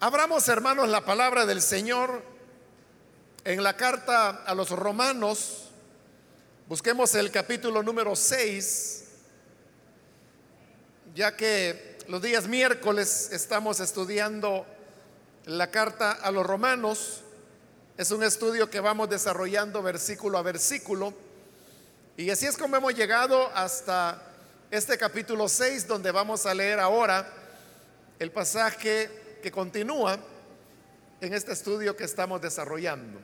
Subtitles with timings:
[0.00, 2.22] Abramos, hermanos, la palabra del Señor
[3.42, 5.70] en la carta a los romanos.
[6.68, 9.04] Busquemos el capítulo número 6,
[11.16, 14.64] ya que los días miércoles estamos estudiando
[15.46, 17.22] la carta a los romanos.
[17.96, 21.12] Es un estudio que vamos desarrollando versículo a versículo.
[22.16, 24.22] Y así es como hemos llegado hasta
[24.70, 27.28] este capítulo 6, donde vamos a leer ahora
[28.20, 30.18] el pasaje que continúa
[31.20, 33.20] en este estudio que estamos desarrollando.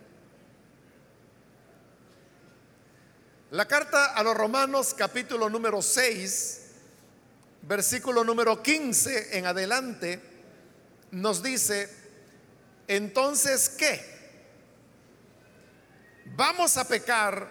[3.50, 6.62] La carta a los Romanos capítulo número 6,
[7.62, 10.20] versículo número 15 en adelante,
[11.12, 11.88] nos dice,
[12.88, 14.14] entonces, ¿qué?
[16.36, 17.48] ¿Vamos a pecar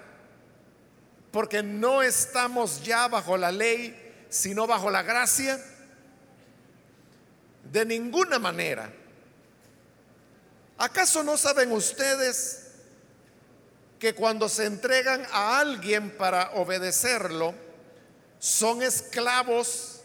[1.32, 5.64] porque no estamos ya bajo la ley, sino bajo la gracia?
[7.74, 8.88] De ninguna manera.
[10.78, 12.68] ¿Acaso no saben ustedes
[13.98, 17.56] que cuando se entregan a alguien para obedecerlo,
[18.38, 20.02] son esclavos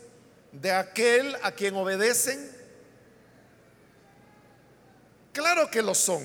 [0.50, 2.50] de aquel a quien obedecen?
[5.34, 6.24] Claro que lo son,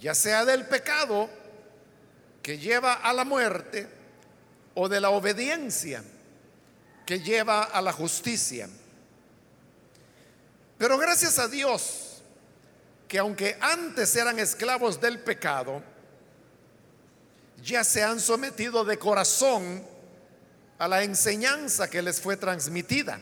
[0.00, 1.30] ya sea del pecado
[2.42, 3.88] que lleva a la muerte
[4.74, 6.02] o de la obediencia
[7.06, 8.68] que lleva a la justicia.
[10.82, 12.24] Pero gracias a Dios,
[13.06, 15.80] que aunque antes eran esclavos del pecado,
[17.62, 19.86] ya se han sometido de corazón
[20.80, 23.20] a la enseñanza que les fue transmitida.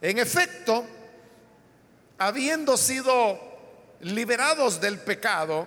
[0.00, 0.86] En efecto,
[2.16, 3.40] habiendo sido
[4.02, 5.66] liberados del pecado,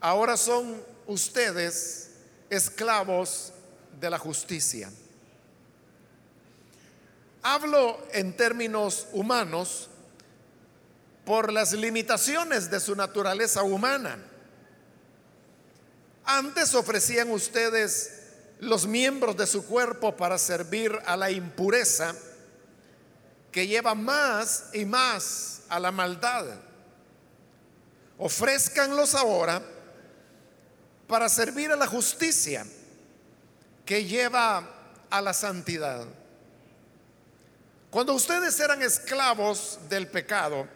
[0.00, 2.08] ahora son ustedes
[2.48, 3.52] esclavos
[4.00, 4.90] de la justicia.
[7.46, 9.90] Hablo en términos humanos
[11.26, 14.16] por las limitaciones de su naturaleza humana.
[16.24, 18.22] Antes ofrecían ustedes
[18.60, 22.14] los miembros de su cuerpo para servir a la impureza
[23.52, 26.46] que lleva más y más a la maldad.
[28.16, 29.60] Ofrézcanlos ahora
[31.06, 32.64] para servir a la justicia
[33.84, 34.66] que lleva
[35.10, 36.06] a la santidad.
[37.94, 40.66] Cuando ustedes eran esclavos del pecado,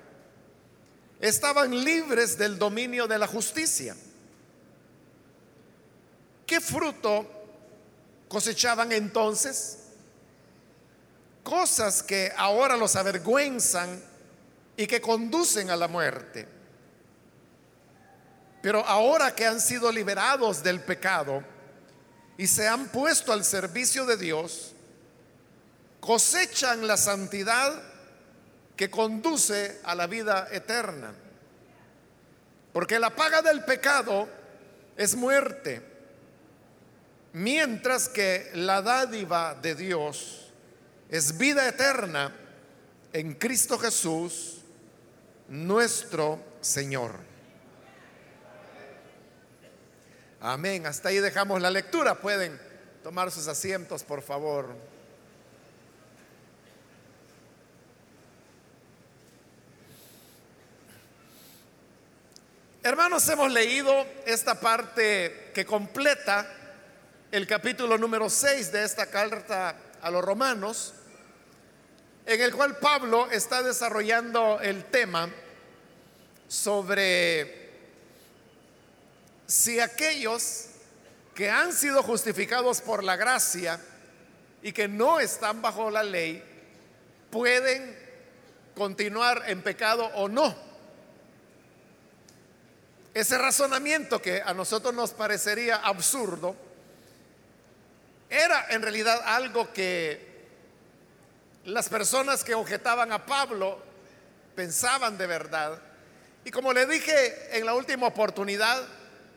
[1.18, 3.96] estaban libres del dominio de la justicia.
[6.46, 7.26] ¿Qué fruto
[8.28, 9.78] cosechaban entonces?
[11.42, 14.00] Cosas que ahora los avergüenzan
[14.76, 16.46] y que conducen a la muerte.
[18.62, 21.42] Pero ahora que han sido liberados del pecado
[22.36, 24.76] y se han puesto al servicio de Dios,
[26.00, 27.82] cosechan la santidad
[28.76, 31.12] que conduce a la vida eterna.
[32.72, 34.28] Porque la paga del pecado
[34.96, 35.82] es muerte,
[37.32, 40.52] mientras que la dádiva de Dios
[41.08, 42.34] es vida eterna
[43.12, 44.58] en Cristo Jesús,
[45.48, 47.12] nuestro Señor.
[50.40, 50.86] Amén.
[50.86, 52.20] Hasta ahí dejamos la lectura.
[52.20, 52.60] Pueden
[53.02, 54.76] tomar sus asientos, por favor.
[62.80, 66.48] Hermanos, hemos leído esta parte que completa
[67.32, 70.94] el capítulo número 6 de esta carta a los romanos,
[72.24, 75.28] en el cual Pablo está desarrollando el tema
[76.46, 77.68] sobre
[79.48, 80.66] si aquellos
[81.34, 83.80] que han sido justificados por la gracia
[84.62, 86.44] y que no están bajo la ley
[87.28, 87.98] pueden
[88.76, 90.67] continuar en pecado o no.
[93.14, 96.54] Ese razonamiento que a nosotros nos parecería absurdo,
[98.30, 100.28] era en realidad algo que
[101.64, 103.78] las personas que objetaban a Pablo
[104.54, 105.80] pensaban de verdad.
[106.44, 108.82] Y como le dije en la última oportunidad,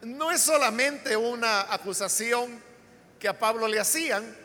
[0.02, 2.62] no es solamente una acusación
[3.20, 4.36] que a Pablo le hacían,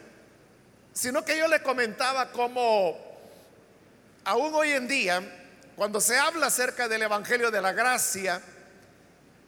[0.93, 2.99] sino que yo le comentaba cómo
[4.25, 5.23] aún hoy en día,
[5.77, 8.41] cuando se habla acerca del Evangelio de la Gracia,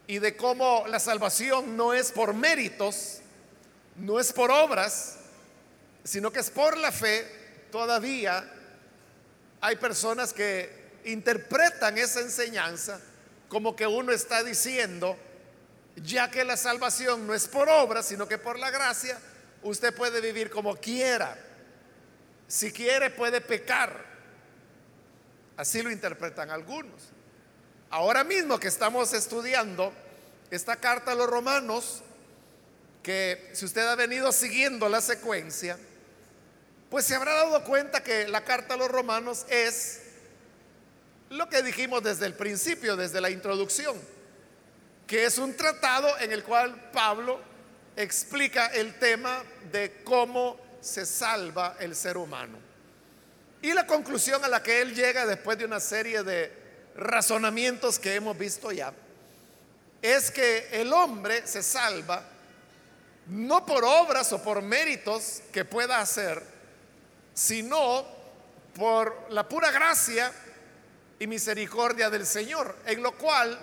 [0.09, 3.21] y de cómo la salvación no es por méritos,
[3.97, 5.19] no es por obras,
[6.03, 7.31] sino que es por la fe,
[7.71, 8.51] todavía
[9.61, 13.01] hay personas que interpretan esa enseñanza
[13.51, 15.15] como que uno está diciendo,
[15.97, 19.19] ya que la salvación no es por obras, sino que por la gracia,
[19.63, 21.37] usted puede vivir como quiera.
[22.47, 24.07] Si quiere, puede pecar.
[25.59, 27.11] Así lo interpretan algunos.
[27.91, 29.95] Ahora mismo que estamos estudiando
[30.51, 32.03] esta carta a los romanos,
[33.03, 35.79] que si usted ha venido siguiendo la secuencia,
[36.91, 40.03] pues se habrá dado cuenta que la carta a los romanos es
[41.31, 43.99] lo que dijimos desde el principio, desde la introducción,
[45.07, 47.41] que es un tratado en el cual Pablo
[47.97, 49.43] explica el tema
[49.73, 52.59] de cómo se salva el ser humano.
[53.63, 56.68] Y la conclusión a la que él llega después de una serie de
[56.99, 58.93] razonamientos que hemos visto ya,
[60.03, 62.23] es que el hombre se salva
[63.29, 66.43] no por obras o por méritos que pueda hacer,
[67.35, 68.05] sino
[68.75, 70.33] por la pura gracia
[71.19, 73.59] y misericordia del Señor, en lo cual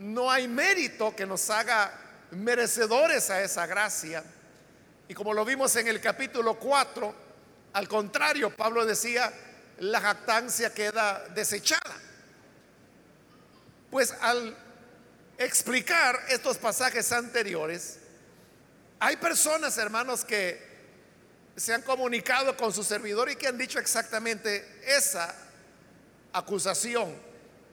[0.00, 1.92] no hay mérito que nos haga
[2.30, 4.22] merecedores a esa gracia.
[5.08, 7.14] Y como lo vimos en el capítulo 4,
[7.72, 9.32] al contrario, Pablo decía,
[9.80, 11.96] la jactancia queda desechada.
[13.90, 14.56] Pues al
[15.38, 17.98] explicar estos pasajes anteriores,
[18.98, 20.66] hay personas, hermanos, que
[21.56, 25.34] se han comunicado con su servidor y que han dicho exactamente esa
[26.32, 27.14] acusación.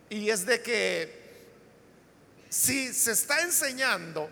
[0.09, 1.25] Y es de que
[2.49, 4.29] si se está enseñando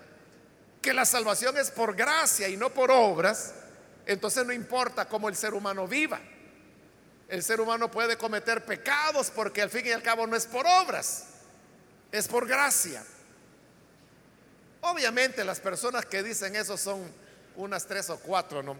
[0.81, 3.53] que la salvación es por gracia y no por obras,
[4.05, 6.19] entonces no importa cómo el ser humano viva.
[7.27, 10.65] El ser humano puede cometer pecados porque al fin y al cabo no es por
[10.67, 11.25] obras,
[12.11, 13.03] es por gracia.
[14.81, 17.01] Obviamente las personas que dicen eso son
[17.55, 18.77] unas tres o cuatro, ¿no?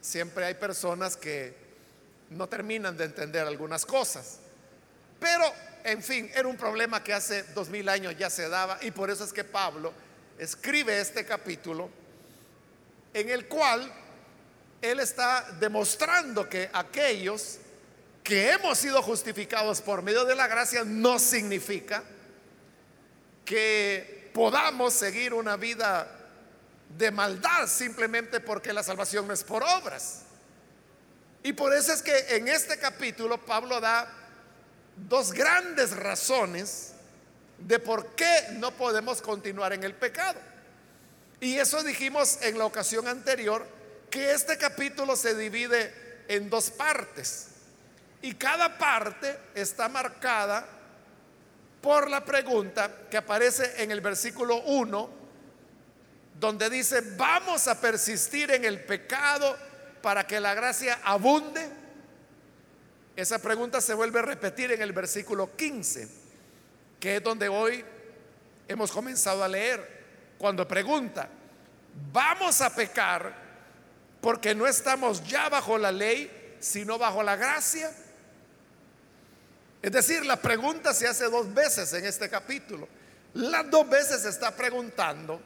[0.00, 1.56] Siempre hay personas que
[2.30, 4.38] no terminan de entender algunas cosas.
[5.20, 5.44] Pero,
[5.84, 9.10] en fin, era un problema que hace dos mil años ya se daba y por
[9.10, 9.92] eso es que Pablo
[10.38, 11.88] escribe este capítulo
[13.14, 13.90] en el cual
[14.82, 17.58] él está demostrando que aquellos
[18.22, 22.02] que hemos sido justificados por medio de la gracia no significa
[23.44, 26.06] que podamos seguir una vida
[26.96, 30.22] de maldad simplemente porque la salvación no es por obras.
[31.42, 34.08] Y por eso es que en este capítulo Pablo da
[34.96, 36.92] dos grandes razones
[37.58, 40.40] de por qué no podemos continuar en el pecado.
[41.40, 43.66] Y eso dijimos en la ocasión anterior,
[44.12, 47.48] que este capítulo se divide en dos partes.
[48.20, 50.68] Y cada parte está marcada
[51.80, 55.10] por la pregunta que aparece en el versículo 1,
[56.38, 59.56] donde dice, vamos a persistir en el pecado
[60.02, 61.66] para que la gracia abunde.
[63.16, 66.06] Esa pregunta se vuelve a repetir en el versículo 15,
[67.00, 67.82] que es donde hoy
[68.68, 70.02] hemos comenzado a leer,
[70.36, 71.30] cuando pregunta,
[72.12, 73.41] vamos a pecar
[74.22, 77.92] porque no estamos ya bajo la ley, sino bajo la gracia.
[79.82, 82.88] Es decir, la pregunta se hace dos veces en este capítulo.
[83.34, 85.42] Las dos veces se está preguntando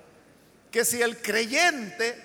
[0.71, 2.23] que si el creyente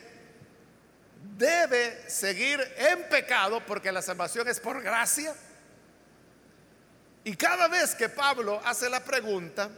[1.37, 5.33] debe seguir en pecado porque la salvación es por gracia.
[7.23, 9.69] Y cada vez que Pablo hace la pregunta,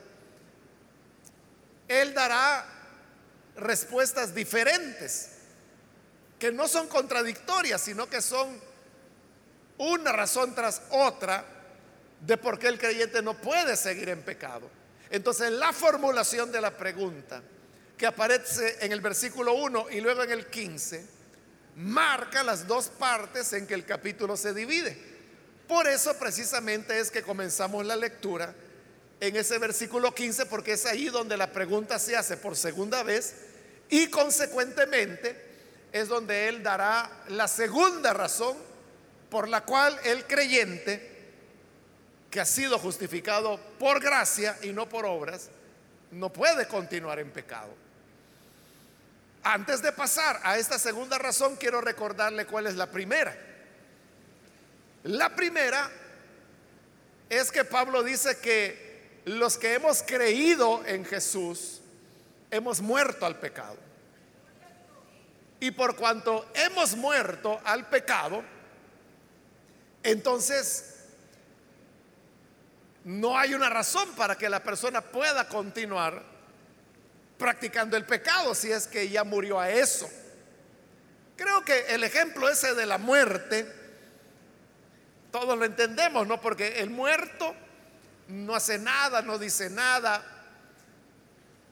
[1.88, 2.66] él dará
[3.58, 5.33] respuestas diferentes,
[6.44, 8.60] que no son contradictorias, sino que son
[9.78, 11.46] una razón tras otra
[12.20, 14.70] de por qué el creyente no puede seguir en pecado.
[15.10, 17.42] Entonces la formulación de la pregunta
[17.98, 21.06] que aparece en el versículo 1 y luego en el 15
[21.78, 24.98] marca las dos partes en que el capítulo se divide.
[25.66, 28.54] Por eso precisamente es que comenzamos la lectura
[29.22, 33.34] en ese versículo 15 porque es ahí donde la pregunta se hace por segunda vez
[33.90, 35.53] y consecuentemente
[35.94, 38.58] es donde él dará la segunda razón
[39.30, 41.12] por la cual el creyente
[42.32, 45.50] que ha sido justificado por gracia y no por obras,
[46.12, 47.70] no puede continuar en pecado.
[49.44, 53.38] Antes de pasar a esta segunda razón, quiero recordarle cuál es la primera.
[55.04, 55.92] La primera
[57.30, 61.82] es que Pablo dice que los que hemos creído en Jesús
[62.50, 63.83] hemos muerto al pecado.
[65.64, 68.44] Y por cuanto hemos muerto al pecado,
[70.04, 71.06] entonces
[73.06, 76.22] no hay una razón para que la persona pueda continuar
[77.38, 80.10] practicando el pecado si es que ya murió a eso.
[81.38, 83.66] Creo que el ejemplo ese de la muerte,
[85.32, 86.42] todos lo entendemos, ¿no?
[86.42, 87.56] Porque el muerto
[88.28, 90.26] no hace nada, no dice nada,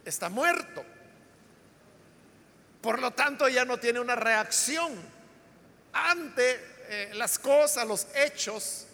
[0.06, 0.86] está muerto.
[2.82, 4.92] Por lo tanto, ya no tiene una reacción
[5.94, 6.60] ante
[6.90, 8.88] eh, las cosas, los hechos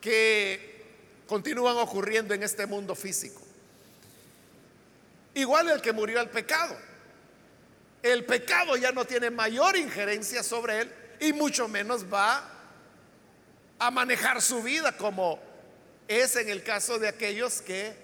[0.00, 0.84] que
[1.26, 3.40] continúan ocurriendo en este mundo físico.
[5.34, 6.76] Igual el que murió al pecado.
[8.02, 12.50] El pecado ya no tiene mayor injerencia sobre él y mucho menos va
[13.78, 15.38] a manejar su vida como
[16.06, 18.03] es en el caso de aquellos que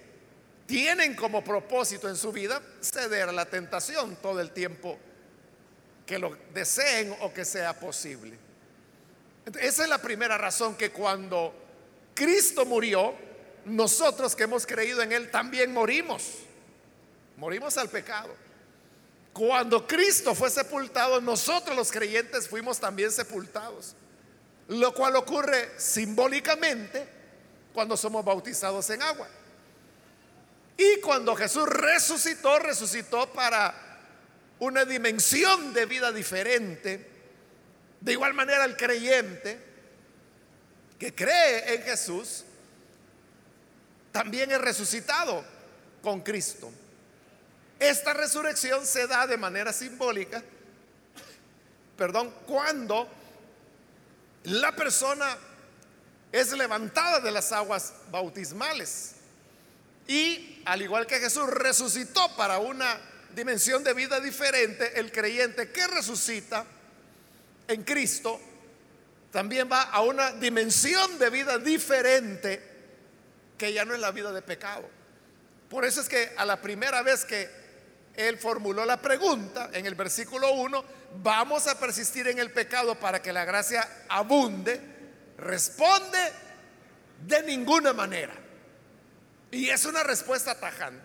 [0.70, 4.96] tienen como propósito en su vida ceder a la tentación todo el tiempo
[6.06, 8.38] que lo deseen o que sea posible.
[9.60, 11.52] Esa es la primera razón que cuando
[12.14, 13.14] Cristo murió,
[13.64, 16.34] nosotros que hemos creído en Él también morimos.
[17.36, 18.32] Morimos al pecado.
[19.32, 23.96] Cuando Cristo fue sepultado, nosotros los creyentes fuimos también sepultados.
[24.68, 27.08] Lo cual ocurre simbólicamente
[27.74, 29.28] cuando somos bautizados en agua.
[30.82, 33.75] Y cuando Jesús resucitó, resucitó para
[34.60, 37.06] una dimensión de vida diferente.
[38.00, 39.62] De igual manera el creyente
[40.99, 42.46] que cree en Jesús
[44.10, 45.44] también es resucitado
[46.02, 46.72] con Cristo.
[47.78, 50.42] Esta resurrección se da de manera simbólica,
[51.94, 53.06] perdón, cuando
[54.44, 55.37] la persona
[56.32, 59.16] es levantada de las aguas bautismales.
[60.11, 62.99] Y al igual que Jesús resucitó para una
[63.33, 66.67] dimensión de vida diferente, el creyente que resucita
[67.69, 68.40] en Cristo
[69.31, 72.61] también va a una dimensión de vida diferente
[73.57, 74.83] que ya no es la vida de pecado.
[75.69, 77.49] Por eso es que a la primera vez que
[78.17, 80.85] él formuló la pregunta en el versículo 1,
[81.23, 84.81] vamos a persistir en el pecado para que la gracia abunde,
[85.38, 86.19] responde
[87.29, 88.39] de ninguna manera.
[89.50, 91.02] Y es una respuesta tajante.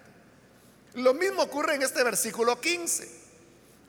[0.96, 3.10] Lo mismo ocurre en este versículo 15,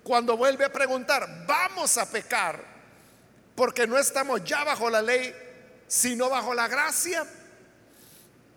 [0.03, 2.77] cuando vuelve a preguntar, vamos a pecar
[3.55, 5.35] porque no estamos ya bajo la ley,
[5.87, 7.27] sino bajo la gracia.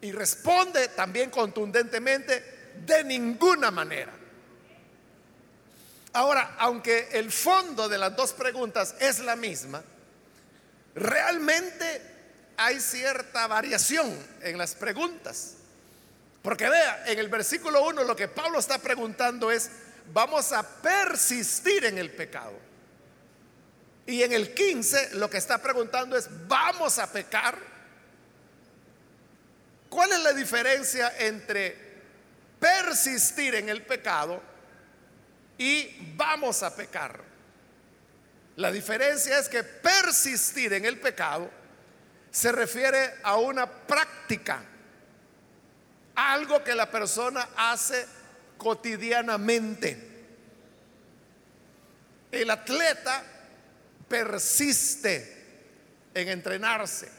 [0.01, 4.13] Y responde también contundentemente, de ninguna manera.
[6.13, 9.83] Ahora, aunque el fondo de las dos preguntas es la misma,
[10.95, 12.01] realmente
[12.57, 15.58] hay cierta variación en las preguntas.
[16.41, 19.69] Porque vea, en el versículo 1 lo que Pablo está preguntando es,
[20.13, 22.53] vamos a persistir en el pecado.
[24.05, 27.57] Y en el 15 lo que está preguntando es, ¿vamos a pecar?
[29.89, 31.75] ¿Cuál es la diferencia entre
[32.59, 34.41] persistir en el pecado
[35.57, 37.19] y vamos a pecar?
[38.55, 41.49] La diferencia es que persistir en el pecado
[42.31, 44.63] se refiere a una práctica
[46.19, 48.05] algo que la persona hace
[48.57, 50.07] cotidianamente.
[52.31, 53.23] El atleta
[54.07, 55.37] persiste
[56.13, 57.09] en entrenarse.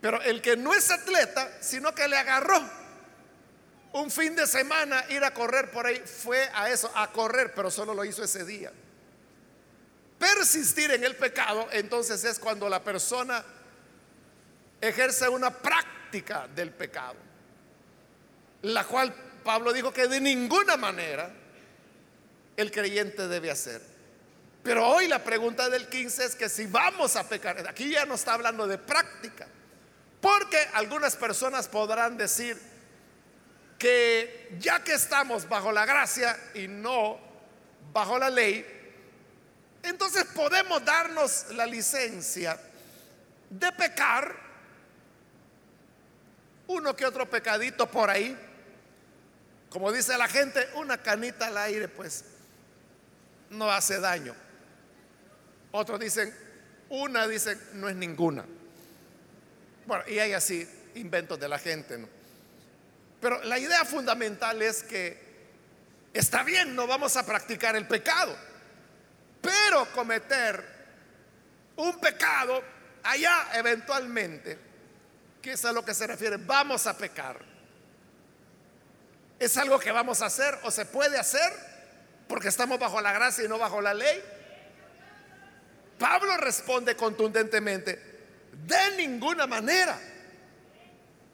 [0.00, 2.60] Pero el que no es atleta, sino que le agarró
[3.92, 7.70] un fin de semana ir a correr por ahí, fue a eso, a correr, pero
[7.70, 8.72] solo lo hizo ese día.
[10.18, 13.44] Persistir en el pecado, entonces es cuando la persona
[14.80, 17.31] ejerce una práctica del pecado
[18.62, 19.12] la cual
[19.44, 21.30] Pablo dijo que de ninguna manera
[22.56, 23.82] el creyente debe hacer.
[24.62, 28.14] Pero hoy la pregunta del 15 es que si vamos a pecar, aquí ya no
[28.14, 29.48] está hablando de práctica,
[30.20, 32.56] porque algunas personas podrán decir
[33.78, 37.18] que ya que estamos bajo la gracia y no
[37.92, 38.64] bajo la ley,
[39.82, 42.56] entonces podemos darnos la licencia
[43.50, 44.32] de pecar
[46.68, 48.38] uno que otro pecadito por ahí
[49.72, 52.24] como dice la gente, una canita al aire pues
[53.48, 54.34] no hace daño.
[55.70, 56.34] Otros dicen,
[56.90, 58.44] una dicen, no es ninguna.
[59.86, 62.06] Bueno, y hay así inventos de la gente, ¿no?
[63.18, 65.18] Pero la idea fundamental es que
[66.12, 68.36] está bien, no vamos a practicar el pecado,
[69.40, 70.62] pero cometer
[71.76, 72.62] un pecado
[73.04, 74.58] allá eventualmente,
[75.40, 77.51] que es a lo que se refiere, vamos a pecar
[79.42, 81.52] ¿Es algo que vamos a hacer o se puede hacer
[82.28, 84.22] porque estamos bajo la gracia y no bajo la ley?
[85.98, 88.00] Pablo responde contundentemente,
[88.52, 89.98] de ninguna manera.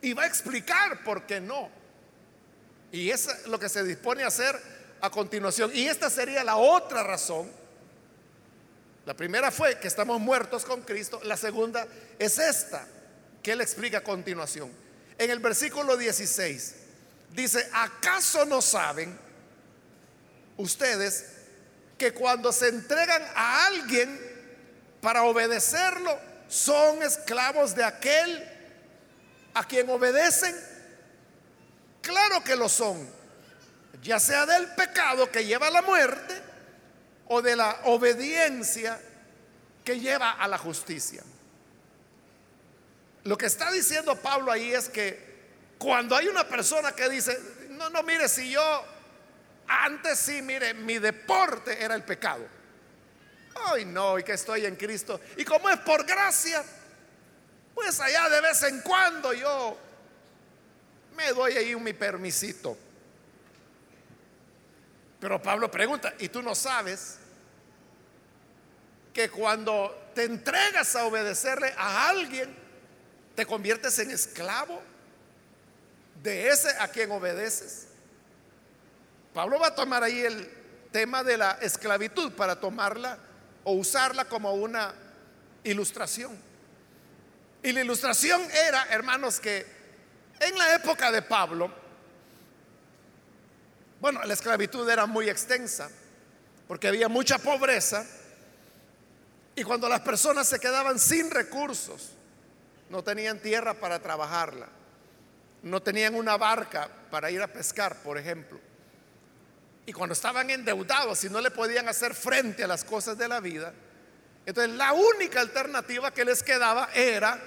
[0.00, 1.68] Y va a explicar por qué no.
[2.92, 4.58] Y es lo que se dispone a hacer
[5.02, 5.70] a continuación.
[5.74, 7.52] Y esta sería la otra razón.
[9.04, 11.20] La primera fue que estamos muertos con Cristo.
[11.24, 11.86] La segunda
[12.18, 12.86] es esta,
[13.42, 14.72] que él explica a continuación.
[15.18, 16.87] En el versículo 16
[17.30, 19.18] Dice, ¿acaso no saben
[20.56, 21.26] ustedes
[21.96, 24.18] que cuando se entregan a alguien
[25.00, 26.18] para obedecerlo,
[26.48, 28.48] son esclavos de aquel
[29.54, 30.54] a quien obedecen?
[32.00, 33.08] Claro que lo son,
[34.02, 36.42] ya sea del pecado que lleva a la muerte
[37.26, 38.98] o de la obediencia
[39.84, 41.22] que lleva a la justicia.
[43.24, 45.27] Lo que está diciendo Pablo ahí es que
[45.78, 47.38] cuando hay una persona que dice,
[47.70, 48.84] no, no, mire, si yo
[49.68, 52.44] antes sí, mire, mi deporte era el pecado.
[53.66, 55.20] Ay, no, y que estoy en Cristo.
[55.36, 56.64] Y como es por gracia,
[57.74, 59.78] pues allá de vez en cuando yo
[61.16, 62.76] me doy ahí mi permisito.
[65.20, 67.18] Pero Pablo pregunta, ¿y tú no sabes
[69.12, 72.54] que cuando te entregas a obedecerle a alguien,
[73.34, 74.80] te conviertes en esclavo
[76.22, 77.86] de ese a quien obedeces?
[79.34, 80.50] Pablo va a tomar ahí el
[80.90, 83.18] tema de la esclavitud para tomarla
[83.64, 84.94] o usarla como una
[85.64, 86.36] ilustración.
[87.62, 89.66] Y la ilustración era, hermanos, que
[90.40, 91.70] en la época de Pablo,
[94.00, 95.90] bueno, la esclavitud era muy extensa,
[96.68, 98.06] porque había mucha pobreza,
[99.56, 102.10] y cuando las personas se quedaban sin recursos,
[102.90, 104.68] no tenían tierra para trabajarla,
[105.62, 108.60] no tenían una barca para ir a pescar, por ejemplo,
[109.86, 113.40] y cuando estaban endeudados y no le podían hacer frente a las cosas de la
[113.40, 113.72] vida,
[114.44, 117.40] entonces la única alternativa que les quedaba era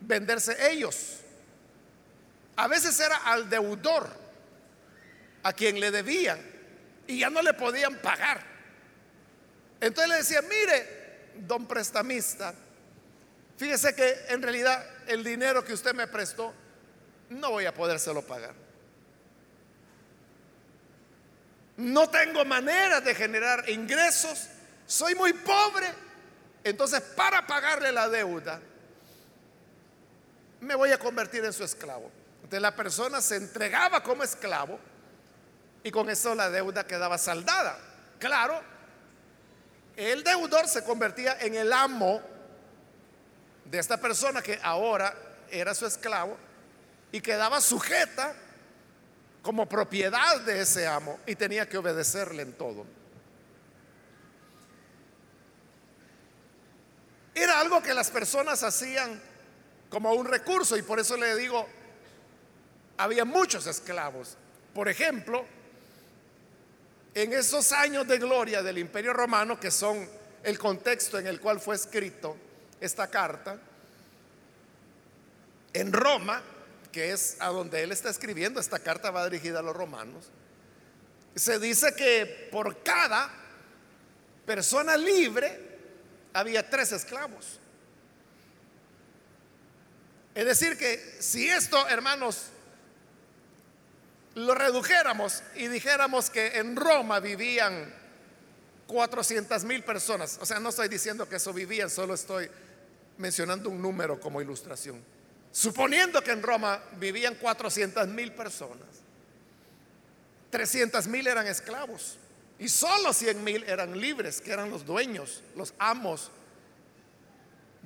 [0.00, 1.18] venderse ellos.
[2.56, 4.08] A veces era al deudor,
[5.44, 6.40] a quien le debían,
[7.06, 8.42] y ya no le podían pagar.
[9.80, 12.52] Entonces le decían, mire, don prestamista,
[13.58, 16.54] fíjese que en realidad el dinero que usted me prestó,
[17.28, 18.54] no voy a podérselo pagar.
[21.78, 24.48] no tengo manera de generar ingresos,
[24.86, 25.86] soy muy pobre.
[26.64, 28.60] Entonces, para pagarle la deuda,
[30.60, 32.10] me voy a convertir en su esclavo.
[32.38, 34.78] Entonces, la persona se entregaba como esclavo
[35.84, 37.78] y con eso la deuda quedaba saldada.
[38.18, 38.60] Claro,
[39.96, 42.20] el deudor se convertía en el amo
[43.70, 45.14] de esta persona que ahora
[45.50, 46.36] era su esclavo
[47.12, 48.34] y quedaba sujeta
[49.42, 52.86] como propiedad de ese amo y tenía que obedecerle en todo.
[57.34, 59.20] Era algo que las personas hacían
[59.90, 61.66] como un recurso y por eso le digo,
[62.96, 64.36] había muchos esclavos.
[64.74, 65.44] Por ejemplo,
[67.14, 70.08] en esos años de gloria del imperio romano, que son
[70.42, 72.36] el contexto en el cual fue escrito
[72.80, 73.58] esta carta,
[75.72, 76.42] en Roma
[76.92, 80.30] que es a donde él está escribiendo, esta carta va dirigida a los romanos,
[81.34, 83.30] se dice que por cada
[84.46, 85.78] persona libre
[86.32, 87.60] había tres esclavos.
[90.34, 92.46] Es decir, que si esto, hermanos,
[94.34, 97.92] lo redujéramos y dijéramos que en Roma vivían
[98.86, 102.48] 400 mil personas, o sea, no estoy diciendo que eso vivían, solo estoy
[103.18, 105.02] mencionando un número como ilustración.
[105.52, 108.86] Suponiendo que en Roma vivían 400 mil personas,
[110.50, 112.16] 300 mil eran esclavos.
[112.58, 116.30] Y solo 100 mil eran libres, que eran los dueños, los amos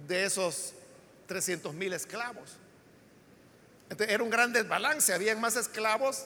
[0.07, 0.73] de esos
[1.27, 2.57] 300 mil esclavos.
[3.99, 6.25] Era un gran desbalance, habían más esclavos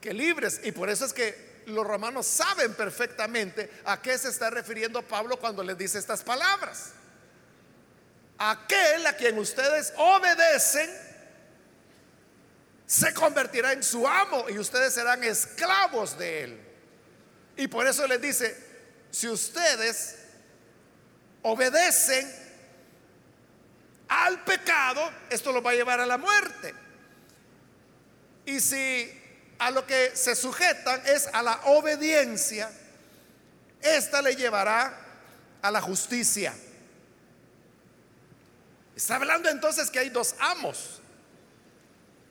[0.00, 0.60] que libres.
[0.64, 5.38] Y por eso es que los romanos saben perfectamente a qué se está refiriendo Pablo
[5.38, 6.92] cuando les dice estas palabras
[8.38, 10.90] aquel a quien ustedes obedecen
[12.86, 16.60] se convertirá en su amo y ustedes serán esclavos de él.
[17.56, 18.56] Y por eso les dice,
[19.10, 20.16] si ustedes
[21.42, 22.30] obedecen
[24.08, 26.74] al pecado, esto los va a llevar a la muerte.
[28.44, 29.22] Y si
[29.58, 32.70] a lo que se sujetan es a la obediencia,
[33.80, 34.96] esta le llevará
[35.62, 36.54] a la justicia.
[38.96, 41.02] Está hablando entonces que hay dos amos,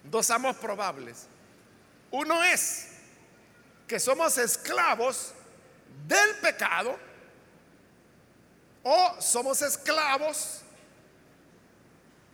[0.04, 1.28] dos amos probables.
[2.10, 2.88] Uno es
[3.88, 5.32] que somos esclavos
[6.08, 6.98] del pecado
[8.82, 10.62] o somos esclavos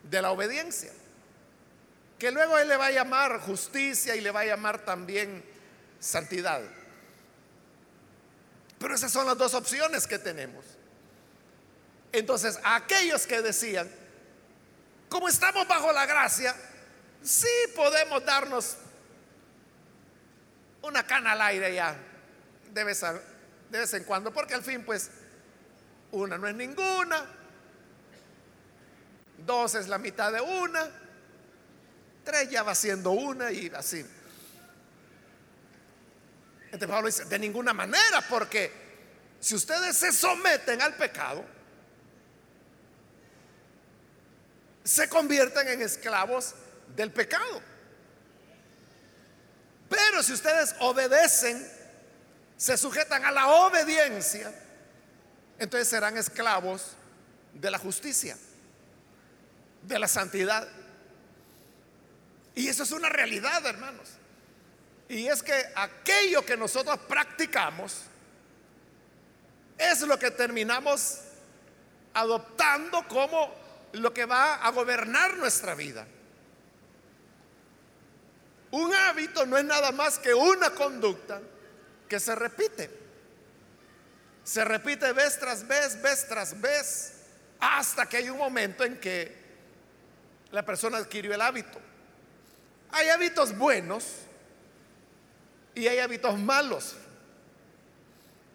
[0.03, 0.93] de la obediencia.
[2.17, 5.43] Que luego Él le va a llamar justicia y le va a llamar también
[5.99, 6.61] santidad.
[8.79, 10.63] Pero esas son las dos opciones que tenemos.
[12.13, 13.89] Entonces, aquellos que decían,
[15.11, 16.55] como estamos bajo la gracia,
[17.21, 17.45] sí
[17.75, 18.77] podemos darnos
[20.81, 21.97] una cana al aire ya
[22.71, 25.11] de vez, en cuando, porque al fin pues
[26.13, 27.25] una no es ninguna
[29.39, 30.89] dos es la mitad de una,
[32.23, 34.05] tres ya va siendo una y así.
[36.65, 38.71] Entonces Pablo dice, de ninguna manera, porque
[39.41, 41.43] si ustedes se someten al pecado,
[44.83, 46.55] se convierten en esclavos
[46.95, 47.61] del pecado.
[49.89, 51.69] Pero si ustedes obedecen,
[52.57, 54.53] se sujetan a la obediencia,
[55.59, 56.91] entonces serán esclavos
[57.53, 58.37] de la justicia,
[59.83, 60.67] de la santidad.
[62.55, 64.09] Y eso es una realidad, hermanos.
[65.09, 68.03] Y es que aquello que nosotros practicamos
[69.77, 71.19] es lo que terminamos
[72.13, 73.53] adoptando como
[73.93, 76.05] lo que va a gobernar nuestra vida.
[78.71, 81.41] Un hábito no es nada más que una conducta
[82.07, 82.89] que se repite.
[84.43, 87.13] Se repite vez tras vez, vez tras vez,
[87.59, 89.39] hasta que hay un momento en que
[90.51, 91.79] la persona adquirió el hábito.
[92.91, 94.05] Hay hábitos buenos
[95.75, 96.95] y hay hábitos malos.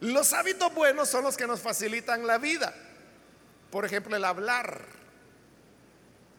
[0.01, 2.75] Los hábitos buenos son los que nos facilitan la vida.
[3.71, 4.96] Por ejemplo, el hablar.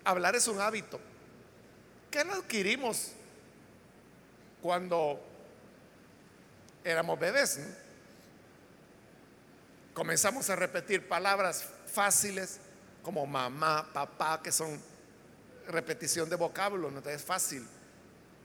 [0.08, 1.02] Hablar es un hábito.
[2.10, 3.12] que lo adquirimos
[4.62, 5.22] cuando
[6.82, 7.60] éramos bebés.
[9.94, 12.62] Comenzamos a repetir palabras fáciles
[13.04, 14.82] como mamá, papá, que son
[15.68, 17.68] repetición de vocablo, no es fácil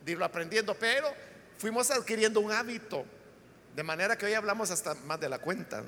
[0.04, 1.14] de irlo aprendiendo, pero
[1.58, 3.04] fuimos adquiriendo un hábito,
[3.76, 5.84] de manera que hoy hablamos hasta más de la cuenta.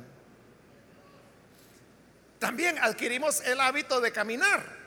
[2.38, 4.84] También adquirimos el hábito de caminar.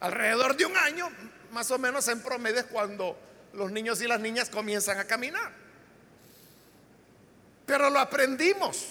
[0.00, 1.08] Alrededor de un año,
[1.52, 3.18] más o menos en promedio, es cuando
[3.52, 5.52] los niños y las niñas comienzan a caminar.
[7.64, 8.84] Pero lo aprendimos.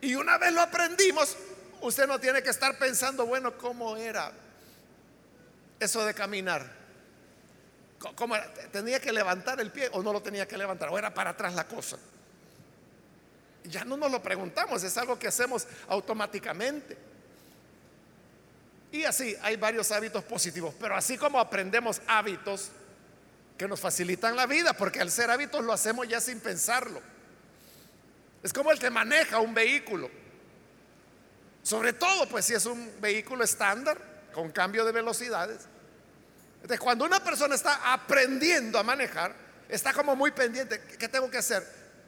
[0.00, 1.36] Y una vez lo aprendimos,
[1.82, 4.32] usted no tiene que estar pensando, bueno, ¿cómo era
[5.78, 6.80] eso de caminar?
[8.14, 8.34] ¿Cómo
[8.72, 10.88] ¿Tenía que levantar el pie o no lo tenía que levantar?
[10.88, 11.98] ¿O era para atrás la cosa?
[13.64, 17.09] Ya no nos lo preguntamos, es algo que hacemos automáticamente.
[18.92, 22.70] Y así hay varios hábitos positivos, pero así como aprendemos hábitos
[23.56, 27.00] que nos facilitan la vida, porque al ser hábitos lo hacemos ya sin pensarlo.
[28.42, 30.10] Es como el que maneja un vehículo.
[31.62, 33.98] Sobre todo, pues si es un vehículo estándar,
[34.32, 35.60] con cambio de velocidades.
[36.56, 39.34] Entonces, cuando una persona está aprendiendo a manejar,
[39.68, 40.80] está como muy pendiente.
[40.98, 41.66] ¿Qué tengo que hacer?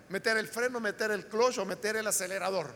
[0.09, 2.75] Meter el freno, meter el clutch o meter el acelerador.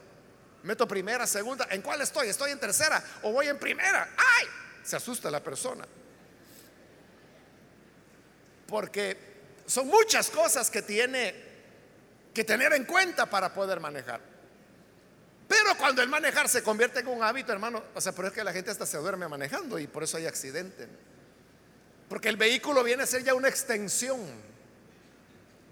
[0.63, 1.67] Meto primera, segunda.
[1.71, 2.29] ¿En cuál estoy?
[2.29, 4.09] ¿Estoy en tercera o voy en primera?
[4.17, 4.47] ¡Ay!
[4.83, 5.87] Se asusta la persona.
[8.67, 9.17] Porque
[9.67, 11.35] son muchas cosas que tiene
[12.35, 14.21] que tener en cuenta para poder manejar.
[15.49, 18.43] Pero cuando el manejar se convierte en un hábito, hermano, o sea, pero es que
[18.43, 20.89] la gente hasta se duerme manejando y por eso hay accidente.
[22.09, 24.21] Porque el vehículo viene a ser ya una extensión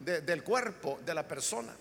[0.00, 1.74] del cuerpo de la persona.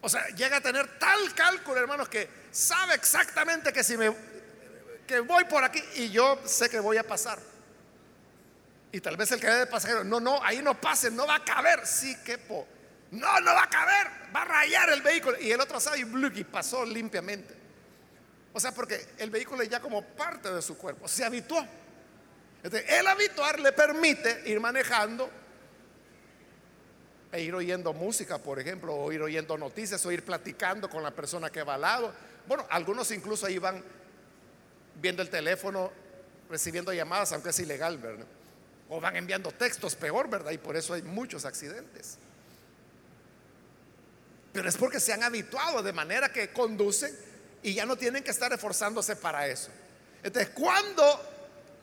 [0.00, 4.14] O sea, llega a tener tal cálculo, hermanos, que sabe exactamente que si me
[5.06, 7.38] que voy por aquí y yo sé que voy a pasar.
[8.92, 11.44] Y tal vez el que de pasajero, no, no, ahí no pase, no va a
[11.44, 11.86] caber.
[11.86, 12.66] Sí, que po.
[13.10, 15.38] No, no va a caber, va a rayar el vehículo.
[15.40, 17.54] Y el otro sabe y, y pasó limpiamente.
[18.52, 21.66] O sea, porque el vehículo ya como parte de su cuerpo, se habituó.
[22.62, 25.30] el habituar le permite ir manejando
[27.30, 31.10] e ir oyendo música, por ejemplo, o ir oyendo noticias, o ir platicando con la
[31.10, 32.12] persona que va al lado.
[32.46, 33.82] Bueno, algunos incluso ahí van
[35.00, 35.92] viendo el teléfono,
[36.48, 38.26] recibiendo llamadas, aunque es ilegal, ¿verdad?
[38.88, 40.52] O van enviando textos, peor, ¿verdad?
[40.52, 42.18] Y por eso hay muchos accidentes.
[44.52, 47.14] Pero es porque se han habituado de manera que conducen
[47.62, 49.70] y ya no tienen que estar esforzándose para eso.
[50.22, 51.04] Entonces, cuando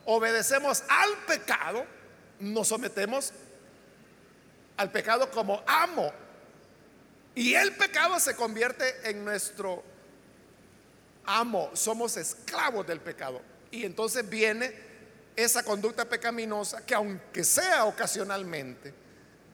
[0.06, 1.84] obedecemos al pecado,
[2.40, 3.32] nos sometemos
[4.76, 6.12] al pecado como amo.
[7.34, 9.84] Y el pecado se convierte en nuestro
[11.26, 11.70] amo.
[11.74, 13.42] Somos esclavos del pecado.
[13.70, 14.72] Y entonces viene
[15.34, 18.94] esa conducta pecaminosa que aunque sea ocasionalmente,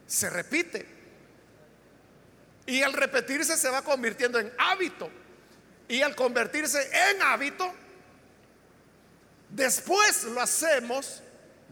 [0.07, 0.85] se repite.
[2.65, 5.09] Y al repetirse se va convirtiendo en hábito.
[5.89, 6.79] Y al convertirse
[7.11, 7.69] en hábito,
[9.49, 11.21] después lo hacemos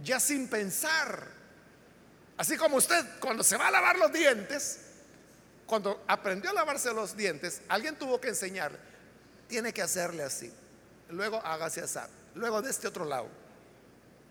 [0.03, 1.40] ya sin pensar.
[2.41, 4.79] Así como usted cuando se va a lavar los dientes,
[5.67, 8.79] cuando aprendió a lavarse los dientes, alguien tuvo que enseñarle,
[9.47, 10.51] tiene que hacerle así,
[11.09, 11.99] luego hágase así,
[12.33, 13.27] luego de este otro lado.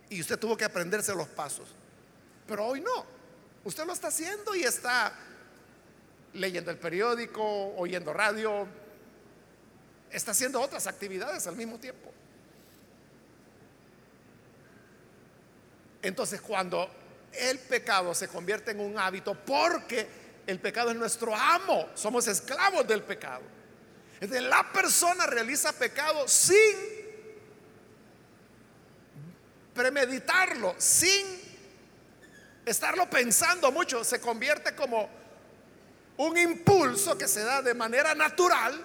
[0.09, 1.68] Y usted tuvo que aprenderse los pasos.
[2.49, 3.07] Pero hoy no,
[3.62, 5.14] usted lo está haciendo y está
[6.33, 8.66] leyendo el periódico, oyendo radio,
[10.11, 12.12] está haciendo otras actividades al mismo tiempo.
[16.03, 16.99] Entonces, cuando
[17.33, 20.09] el pecado se convierte en un hábito, porque
[20.47, 23.43] el pecado es nuestro amo, somos esclavos del pecado.
[24.21, 26.77] Entonces, la persona realiza pecado sin
[29.75, 31.40] premeditarlo, sin
[32.66, 35.09] estarlo pensando mucho, se convierte como
[36.19, 38.85] un impulso que se da de manera natural.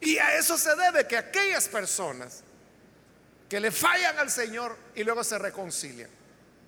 [0.00, 2.42] Y a eso se debe que aquellas personas
[3.48, 6.10] que le fallan al Señor y luego se reconcilian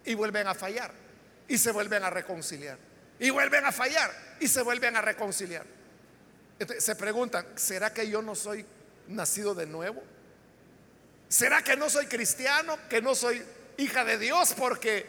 [0.07, 0.90] y vuelven a fallar
[1.49, 2.79] y se vuelven a reconciliar
[3.19, 5.64] y vuelven a fallar y se vuelven a reconciliar.
[6.79, 8.64] se preguntan, ¿será que yo no soy
[9.09, 10.03] nacido de nuevo?
[11.29, 12.79] ¿Será que no soy cristiano?
[12.88, 13.42] ¿Que no soy
[13.79, 14.55] hija de Dios?
[14.57, 15.07] Porque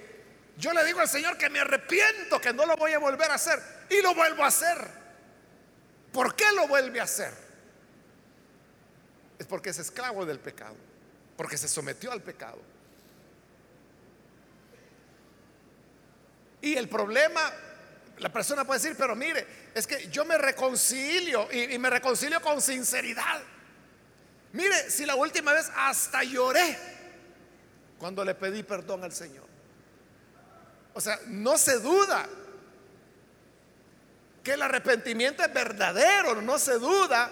[0.58, 3.36] yo le digo al Señor que me arrepiento, que no lo voy a volver a
[3.36, 3.62] hacer.
[3.90, 4.78] Y lo vuelvo a hacer.
[6.12, 7.32] ¿Por qué lo vuelve a hacer?
[9.38, 10.76] Es porque es esclavo del pecado.
[11.36, 12.60] Porque se sometió al pecado.
[16.62, 17.52] Y el problema,
[18.17, 22.62] la persona puede decir, pero mire, es que yo me reconcilio y, me reconcilio con
[22.62, 23.41] sinceridad.
[24.54, 26.78] Mire, si la última vez hasta lloré
[28.00, 29.46] cuando le pedí perdón al Señor.
[30.93, 32.28] O sea, no se duda
[34.43, 37.30] que el arrepentimiento es verdadero, no se duda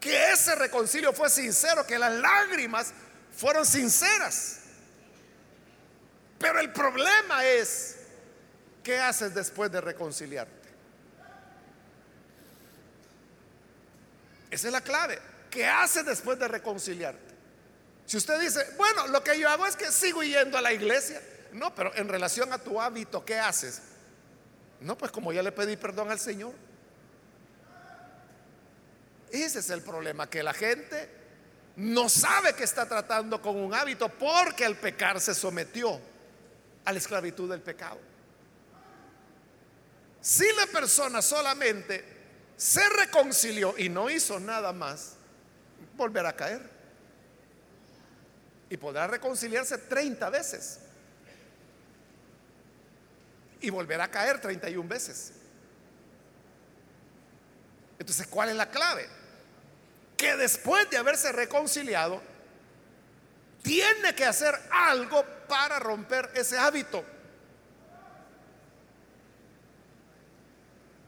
[0.00, 2.92] que ese reconcilio fue sincero, que las lágrimas
[3.32, 4.60] fueron sinceras.
[6.38, 7.96] Pero el problema es,
[8.82, 10.68] ¿qué haces después de reconciliarte?
[14.50, 15.18] Esa es la clave.
[15.50, 17.34] ¿Qué haces después de reconciliarte?
[18.06, 21.20] Si usted dice, bueno, lo que yo hago es que sigo yendo a la iglesia.
[21.52, 23.82] No, pero en relación a tu hábito, ¿qué haces?
[24.80, 26.52] No, pues como ya le pedí perdón al Señor.
[29.30, 31.10] Ese es el problema, que la gente
[31.76, 36.00] no sabe que está tratando con un hábito porque al pecar se sometió
[36.88, 37.98] a la esclavitud del pecado.
[40.22, 42.02] Si la persona solamente
[42.56, 45.16] se reconcilió y no hizo nada más,
[45.98, 46.62] volverá a caer.
[48.70, 50.78] Y podrá reconciliarse 30 veces.
[53.60, 55.32] Y volverá a caer 31 veces.
[57.98, 59.06] Entonces, ¿cuál es la clave?
[60.16, 62.22] Que después de haberse reconciliado,
[63.62, 67.04] tiene que hacer algo para romper ese hábito.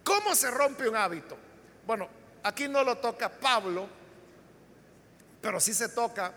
[0.02, 1.36] ¿Cómo se rompe un hábito?
[1.86, 2.08] Bueno,
[2.42, 3.88] aquí no lo toca Pablo,
[5.40, 6.32] pero sí se toca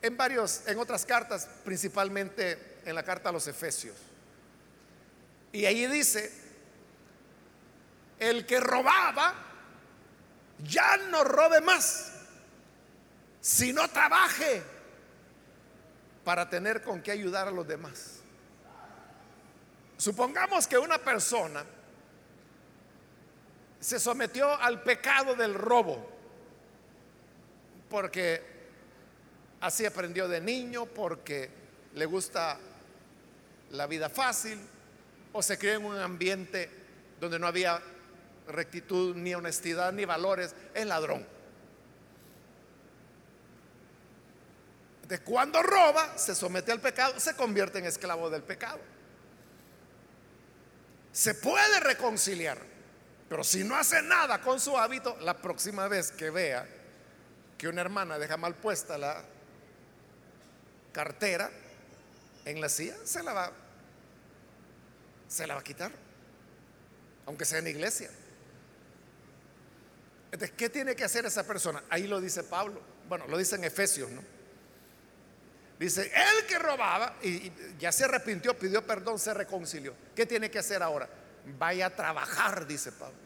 [0.00, 3.96] en varios, en otras cartas, principalmente en la carta a los Efesios.
[5.50, 6.30] Y ahí dice,
[8.18, 9.34] el que robaba,
[10.62, 12.12] ya no robe más,
[13.40, 14.73] sino trabaje
[16.24, 18.20] para tener con qué ayudar a los demás.
[19.96, 21.64] Supongamos que una persona
[23.80, 26.14] se sometió al pecado del robo
[27.94, 28.42] porque
[29.60, 31.48] así aprendió de niño, porque
[31.94, 32.58] le gusta
[33.70, 34.58] la vida fácil,
[35.32, 36.68] o se crió en un ambiente
[37.20, 37.80] donde no había
[38.48, 41.24] rectitud, ni honestidad, ni valores, es ladrón.
[45.06, 48.80] De cuando roba, se somete al pecado, se convierte en esclavo del pecado.
[51.12, 52.58] Se puede reconciliar,
[53.28, 56.66] pero si no hace nada con su hábito, la próxima vez que vea
[57.58, 59.22] que una hermana deja mal puesta la
[60.92, 61.50] cartera
[62.44, 63.52] en la silla, se la va,
[65.28, 65.92] se la va a quitar,
[67.26, 68.10] aunque sea en iglesia.
[70.32, 71.84] Entonces, ¿qué tiene que hacer esa persona?
[71.90, 72.80] Ahí lo dice Pablo.
[73.08, 74.33] Bueno, lo dice en Efesios, ¿no?
[75.78, 79.94] Dice, el que robaba y ya se arrepintió, pidió perdón, se reconcilió.
[80.14, 81.08] ¿Qué tiene que hacer ahora?
[81.58, 83.24] Vaya a trabajar, dice Pablo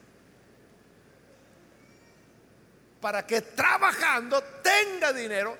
[3.01, 5.57] para que trabajando tenga dinero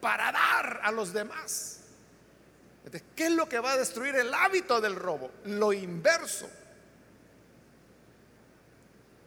[0.00, 1.80] para dar a los demás.
[3.16, 5.30] ¿Qué es lo que va a destruir el hábito del robo?
[5.44, 6.48] Lo inverso.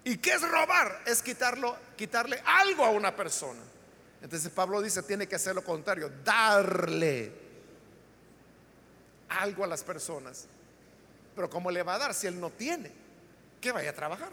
[0.03, 1.01] ¿Y qué es robar?
[1.05, 3.59] Es quitarlo, quitarle algo a una persona.
[4.21, 7.31] Entonces Pablo dice, tiene que hacer lo contrario, darle
[9.29, 10.47] algo a las personas.
[11.35, 12.91] Pero ¿cómo le va a dar si él no tiene?
[13.61, 14.31] Que vaya a trabajar.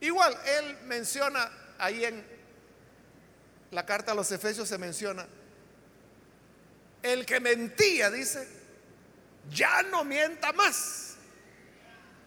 [0.00, 2.38] Igual, él menciona ahí en
[3.70, 5.26] la carta a los Efesios se menciona,
[7.02, 8.48] el que mentía, dice,
[9.50, 11.16] ya no mienta más,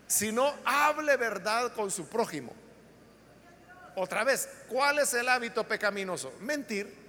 [0.07, 2.53] sino hable verdad con su prójimo.
[3.95, 6.33] Otra vez, ¿cuál es el hábito pecaminoso?
[6.39, 7.01] Mentir.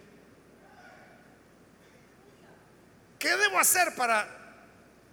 [3.19, 4.29] ¿Qué debo hacer para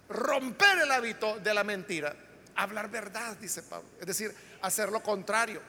[0.08, 2.14] romper el hábito de la mentira?
[2.56, 3.88] Hablar verdad, dice Pablo.
[4.00, 5.62] Es decir, hacer lo contrario.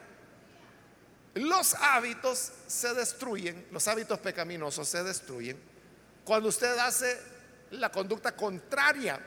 [1.35, 5.57] Los hábitos se destruyen, los hábitos pecaminosos se destruyen
[6.25, 7.19] cuando usted hace
[7.71, 9.19] la conducta contraria.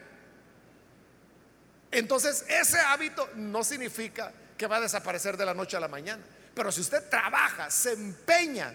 [1.90, 6.22] Entonces, ese hábito no significa que va a desaparecer de la noche a la mañana.
[6.54, 8.74] Pero si usted trabaja, se empeña,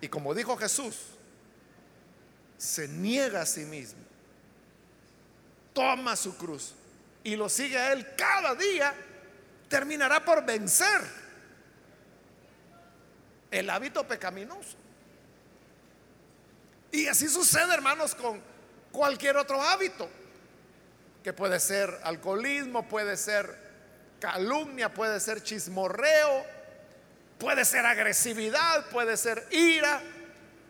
[0.00, 0.96] y como dijo Jesús,
[2.58, 4.00] se niega a sí mismo,
[5.72, 6.74] toma su cruz
[7.24, 8.94] y lo sigue a él cada día,
[9.68, 11.02] terminará por vencer
[13.50, 14.76] el hábito pecaminoso.
[16.92, 18.40] Y así sucede, hermanos, con
[18.92, 20.08] cualquier otro hábito,
[21.22, 23.65] que puede ser alcoholismo, puede ser
[24.20, 26.44] calumnia, puede ser chismorreo,
[27.38, 30.00] puede ser agresividad, puede ser ira,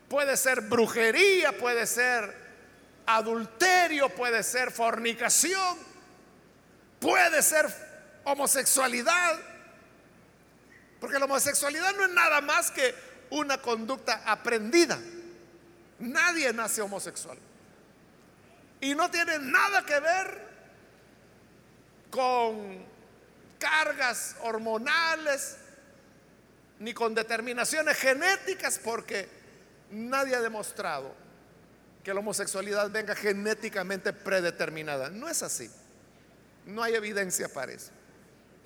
[0.09, 2.35] puede ser brujería, puede ser
[3.07, 5.79] adulterio, puede ser fornicación,
[7.01, 7.67] puede ser
[8.25, 9.39] homosexualidad
[11.01, 12.95] porque la homosexualidad no es nada más que
[13.31, 14.99] una conducta aprendida.
[15.99, 17.39] Nadie nace homosexual.
[18.81, 20.47] Y no tiene nada que ver
[22.11, 22.85] con
[23.59, 25.57] cargas hormonales
[26.79, 29.29] ni con determinaciones genéticas porque
[29.91, 31.15] nadie ha demostrado
[32.05, 35.11] que la homosexualidad venga genéticamente predeterminada.
[35.11, 35.71] No es así.
[36.67, 37.91] No hay evidencia para eso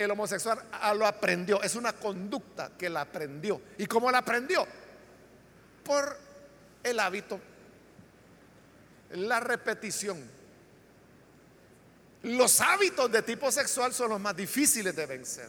[0.04, 0.62] el homosexual
[0.96, 3.60] lo aprendió, es una conducta que la aprendió.
[3.76, 4.66] ¿Y cómo la aprendió?
[5.84, 6.16] Por
[6.82, 7.38] el hábito,
[9.10, 10.39] la repetición.
[12.22, 15.48] Los hábitos de tipo sexual son los más difíciles de vencer.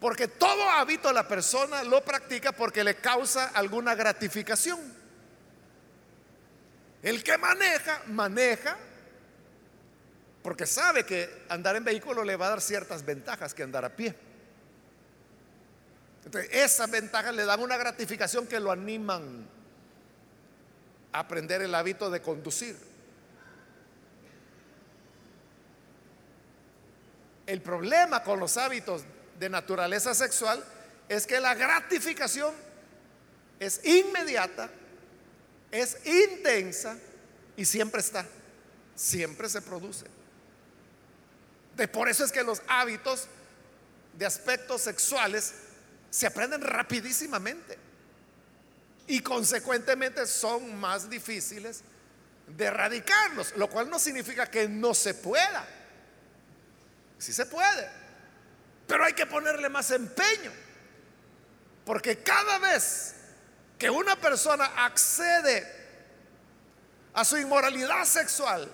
[0.00, 4.78] Porque todo hábito la persona lo practica porque le causa alguna gratificación.
[7.02, 8.76] El que maneja, maneja
[10.42, 13.94] porque sabe que andar en vehículo le va a dar ciertas ventajas que andar a
[13.94, 14.14] pie.
[16.24, 19.48] Entonces, esas ventajas le dan una gratificación que lo animan
[21.12, 22.76] a aprender el hábito de conducir.
[27.48, 29.02] El problema con los hábitos
[29.40, 30.64] de naturaleza sexual
[31.08, 32.54] es que la gratificación
[33.58, 34.70] es inmediata,
[35.72, 36.96] es intensa
[37.56, 38.24] y siempre está,
[38.94, 40.06] siempre se produce
[41.86, 43.28] por eso es que los hábitos
[44.14, 45.54] de aspectos sexuales
[46.10, 47.78] se aprenden rapidísimamente
[49.06, 51.82] y consecuentemente son más difíciles
[52.48, 55.66] de erradicarlos, lo cual no significa que no se pueda.
[57.18, 57.88] Sí se puede,
[58.86, 60.52] pero hay que ponerle más empeño,
[61.84, 63.14] porque cada vez
[63.76, 65.66] que una persona accede
[67.12, 68.70] a su inmoralidad sexual,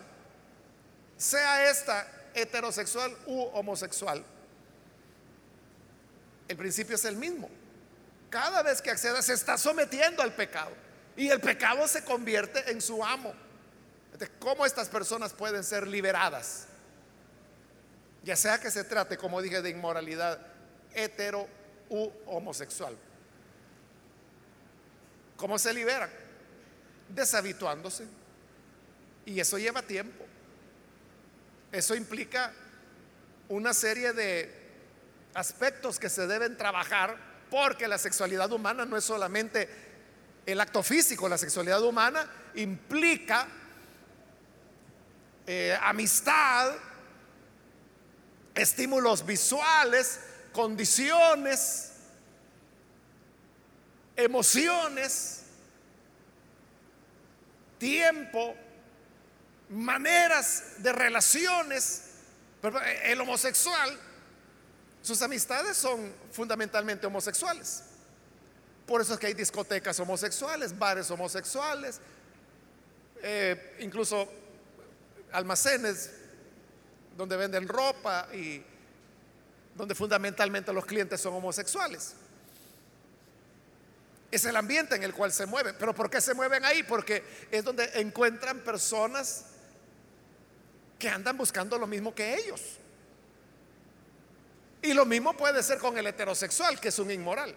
[1.16, 4.24] sea esta heterosexual u homosexual,
[6.48, 7.48] el principio es el mismo.
[8.28, 10.72] Cada vez que acceda se está sometiendo al pecado
[11.16, 13.32] y el pecado se convierte en su amo.
[14.38, 16.66] ¿Cómo estas personas pueden ser liberadas?
[18.24, 20.38] Ya sea que se trate, como dije, de inmoralidad
[20.94, 21.46] hetero
[21.90, 22.96] u homosexual.
[25.36, 26.10] ¿Cómo se liberan?
[27.08, 28.06] Deshabituándose.
[29.26, 30.24] Y eso lleva tiempo.
[31.70, 32.52] Eso implica
[33.48, 34.64] una serie de
[35.34, 37.16] aspectos que se deben trabajar
[37.50, 39.68] porque la sexualidad humana no es solamente
[40.46, 43.48] el acto físico, la sexualidad humana implica
[45.46, 46.74] eh, amistad,
[48.54, 50.20] estímulos visuales,
[50.52, 51.90] condiciones,
[54.16, 55.42] emociones,
[57.78, 58.54] tiempo,
[59.70, 62.02] maneras de relaciones.
[63.02, 63.98] El homosexual,
[65.02, 67.82] sus amistades son fundamentalmente homosexuales.
[68.86, 72.00] Por eso es que hay discotecas homosexuales, bares homosexuales,
[73.22, 74.28] eh, incluso
[75.32, 76.10] almacenes
[77.16, 78.62] donde venden ropa y
[79.74, 82.14] donde fundamentalmente los clientes son homosexuales.
[84.30, 85.76] Es el ambiente en el cual se mueven.
[85.78, 86.82] ¿Pero por qué se mueven ahí?
[86.82, 89.46] Porque es donde encuentran personas
[90.98, 92.60] que andan buscando lo mismo que ellos.
[94.82, 97.54] Y lo mismo puede ser con el heterosexual, que es un inmoral.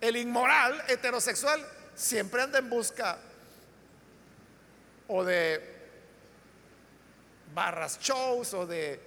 [0.00, 3.18] El inmoral heterosexual siempre anda en busca
[5.08, 5.77] o de
[7.58, 9.00] barras shows o de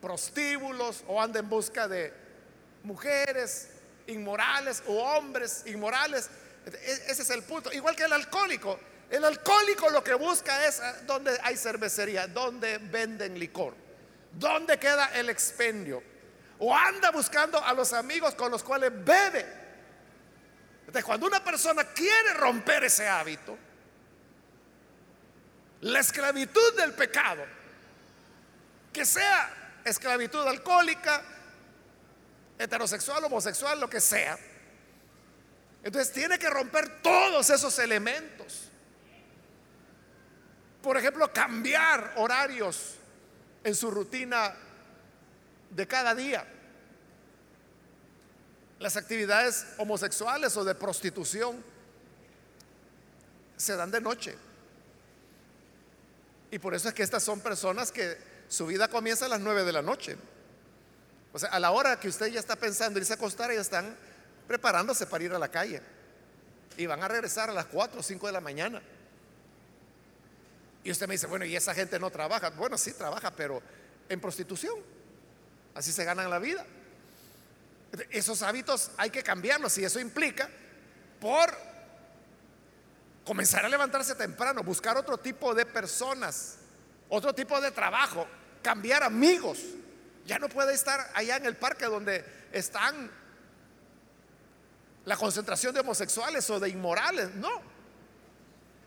[0.00, 2.12] prostíbulos o anda en busca de
[2.82, 3.68] mujeres
[4.08, 6.28] inmorales o hombres inmorales.
[6.66, 7.72] E-, ese es el punto.
[7.72, 8.80] Igual que el alcohólico.
[9.08, 13.74] El alcohólico lo que busca es ah, donde hay cervecería, donde venden licor,
[14.32, 16.02] donde queda el expendio.
[16.58, 19.46] O anda buscando a los amigos con los cuales bebe.
[20.80, 23.56] Entonces, cuando una persona quiere romper ese hábito,
[25.82, 27.44] la esclavitud del pecado,
[28.92, 31.22] que sea esclavitud alcohólica,
[32.58, 34.38] heterosexual, homosexual, lo que sea,
[35.82, 38.68] entonces tiene que romper todos esos elementos.
[40.80, 42.94] Por ejemplo, cambiar horarios
[43.64, 44.54] en su rutina
[45.70, 46.46] de cada día.
[48.78, 51.64] Las actividades homosexuales o de prostitución
[53.56, 54.36] se dan de noche.
[56.52, 59.64] Y por eso es que estas son personas que su vida comienza a las 9
[59.64, 60.18] de la noche.
[61.32, 63.96] O sea, a la hora que usted ya está pensando irse a acostar, ya están
[64.46, 65.80] preparándose para ir a la calle.
[66.76, 68.82] Y van a regresar a las 4 o 5 de la mañana.
[70.84, 72.50] Y usted me dice, bueno, ¿y esa gente no trabaja?
[72.50, 73.62] Bueno, sí trabaja, pero
[74.10, 74.78] en prostitución.
[75.74, 76.66] Así se ganan la vida.
[78.10, 80.50] Esos hábitos hay que cambiarlos y eso implica
[81.18, 81.56] por
[83.24, 86.58] comenzar a levantarse temprano, buscar otro tipo de personas,
[87.08, 88.26] otro tipo de trabajo,
[88.62, 89.58] cambiar amigos.
[90.26, 93.10] Ya no puede estar allá en el parque donde están
[95.04, 97.71] la concentración de homosexuales o de inmorales, no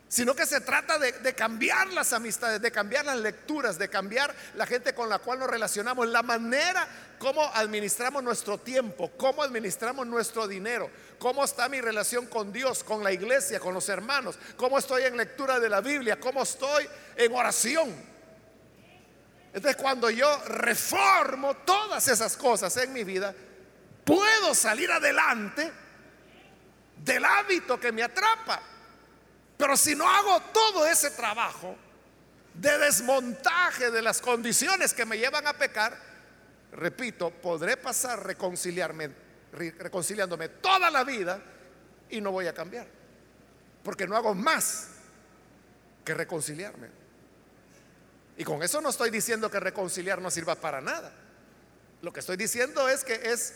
[0.08, 4.66] sino que se trata de, cambiar las amistades, de cambiar las lecturas, de cambiar la
[4.66, 6.88] gente con la cual nos relacionamos, la manera
[7.18, 13.04] como administramos nuestro tiempo, cómo administramos nuestro dinero, cómo está mi relación con Dios, con
[13.04, 17.34] la iglesia, con los hermanos, cómo estoy en lectura de la Biblia, cómo estoy en
[17.34, 18.16] oración.
[19.54, 23.34] Entonces cuando yo reformo todas esas cosas en mi vida,
[24.04, 25.72] puedo salir adelante
[26.98, 28.62] del hábito que me atrapa.
[29.58, 31.76] Pero si no hago todo ese trabajo
[32.54, 35.98] de desmontaje de las condiciones que me llevan a pecar,
[36.72, 39.10] repito, podré pasar reconciliarme,
[39.52, 41.42] reconciliándome toda la vida
[42.10, 42.88] y no voy a cambiar.
[43.84, 44.90] Porque no hago más
[46.04, 46.90] que reconciliarme.
[48.38, 51.14] Y con eso no estoy diciendo que reconciliar no sirva para nada.
[52.02, 53.54] Lo que estoy diciendo es que es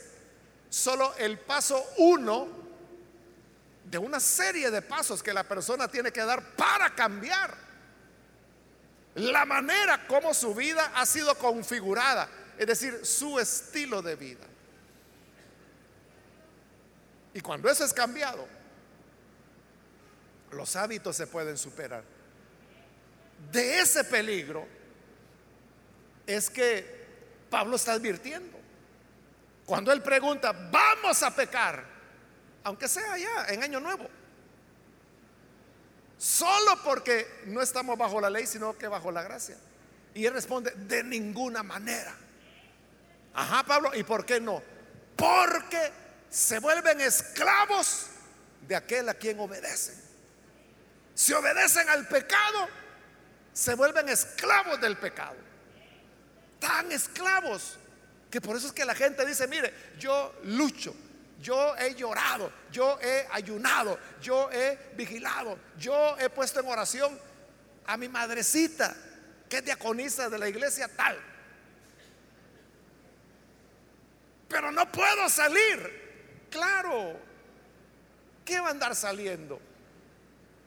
[0.70, 2.69] solo el paso uno
[3.90, 7.70] de una serie de pasos que la persona tiene que dar para cambiar
[9.16, 14.46] la manera como su vida ha sido configurada, es decir, su estilo de vida.
[17.34, 18.48] Y cuando eso es cambiado,
[20.52, 22.04] los hábitos se pueden superar.
[23.52, 24.68] De ese peligro
[26.28, 27.08] es que
[27.50, 28.58] Pablo está advirtiendo.
[29.66, 31.86] Cuando él pregunta, vamos a pecar,
[32.64, 34.10] aunque sea ya en Año Nuevo.
[36.18, 39.58] Solo porque no estamos bajo la ley, sino que bajo la gracia.
[40.14, 42.14] Y él responde, de ninguna manera.
[43.34, 44.62] Ajá, Pablo, ¿y por qué no?
[45.16, 45.92] Porque
[46.30, 48.08] se vuelven esclavos
[48.68, 49.96] de aquel a quien obedecen.
[51.16, 52.68] Si obedecen al pecado,
[53.54, 55.38] se vuelven esclavos del pecado.
[56.60, 57.78] Tan esclavos
[58.30, 60.94] que por eso es que la gente dice, mire, yo lucho,
[61.40, 67.18] yo he llorado, yo he ayunado, yo he vigilado, yo he puesto en oración
[67.86, 68.96] a mi madrecita,
[69.48, 71.18] que es diaconisa de la iglesia tal.
[74.50, 76.48] Pero no puedo salir.
[76.50, 77.16] Claro,
[78.44, 79.62] ¿qué va a andar saliendo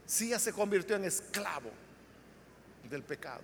[0.06, 1.70] si ya se convirtió en esclavo
[2.88, 3.42] del pecado?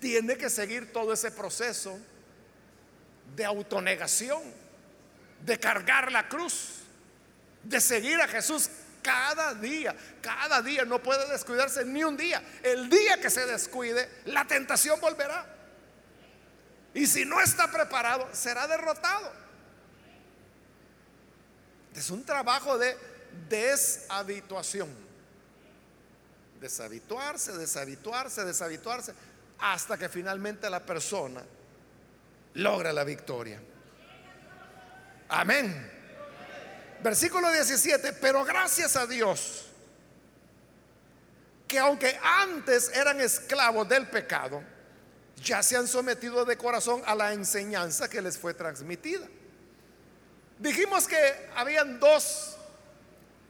[0.00, 1.98] Tiene que seguir todo ese proceso
[3.34, 4.65] de autonegación
[5.44, 6.80] de cargar la cruz,
[7.62, 8.68] de seguir a Jesús
[9.02, 12.42] cada día, cada día, no puede descuidarse ni un día.
[12.62, 15.46] El día que se descuide, la tentación volverá.
[16.92, 19.32] Y si no está preparado, será derrotado.
[21.94, 22.96] Es un trabajo de
[23.48, 24.88] deshabituación.
[26.60, 29.14] Deshabituarse, deshabituarse, deshabituarse,
[29.58, 31.42] hasta que finalmente la persona
[32.54, 33.60] logra la victoria.
[35.28, 35.92] Amén.
[37.02, 39.66] Versículo 17, pero gracias a Dios,
[41.68, 44.62] que aunque antes eran esclavos del pecado,
[45.42, 49.26] ya se han sometido de corazón a la enseñanza que les fue transmitida.
[50.58, 52.56] Dijimos que habían dos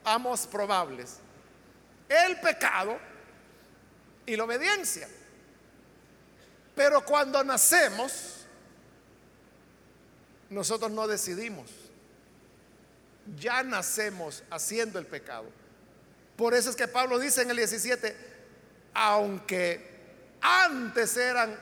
[0.05, 1.16] amos probables,
[2.09, 2.99] el pecado
[4.24, 5.09] y la obediencia.
[6.74, 8.36] Pero cuando nacemos,
[10.51, 11.70] nosotros no decidimos.
[13.38, 15.47] Ya nacemos haciendo el pecado.
[16.36, 18.14] Por eso es que Pablo dice en el 17,
[18.94, 19.97] aunque
[20.40, 21.59] antes eran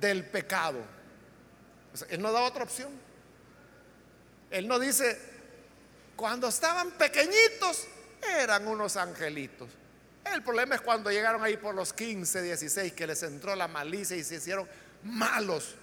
[0.00, 0.78] del pecado.
[2.08, 2.90] él no da otra opción.
[4.50, 5.18] Él no dice,
[6.14, 7.86] cuando estaban pequeñitos
[8.38, 9.68] eran unos angelitos.
[10.32, 14.16] El problema es cuando llegaron ahí por los 15, 16, que les entró la malicia
[14.16, 14.68] y se hicieron
[15.02, 15.74] malos.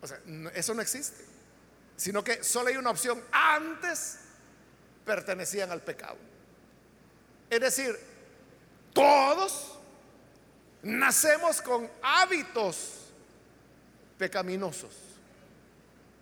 [0.00, 0.18] O sea,
[0.54, 1.24] eso no existe.
[1.96, 3.22] Sino que solo hay una opción.
[3.32, 4.18] Antes
[5.04, 6.16] pertenecían al pecado.
[7.50, 7.98] Es decir,
[8.92, 9.78] todos
[10.82, 13.08] nacemos con hábitos
[14.18, 14.94] pecaminosos.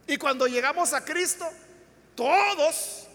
[0.06, 1.48] Y cuando llegamos a Cristo,
[2.14, 3.08] todos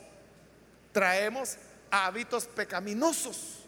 [0.91, 1.55] traemos
[1.89, 3.59] hábitos pecaminosos.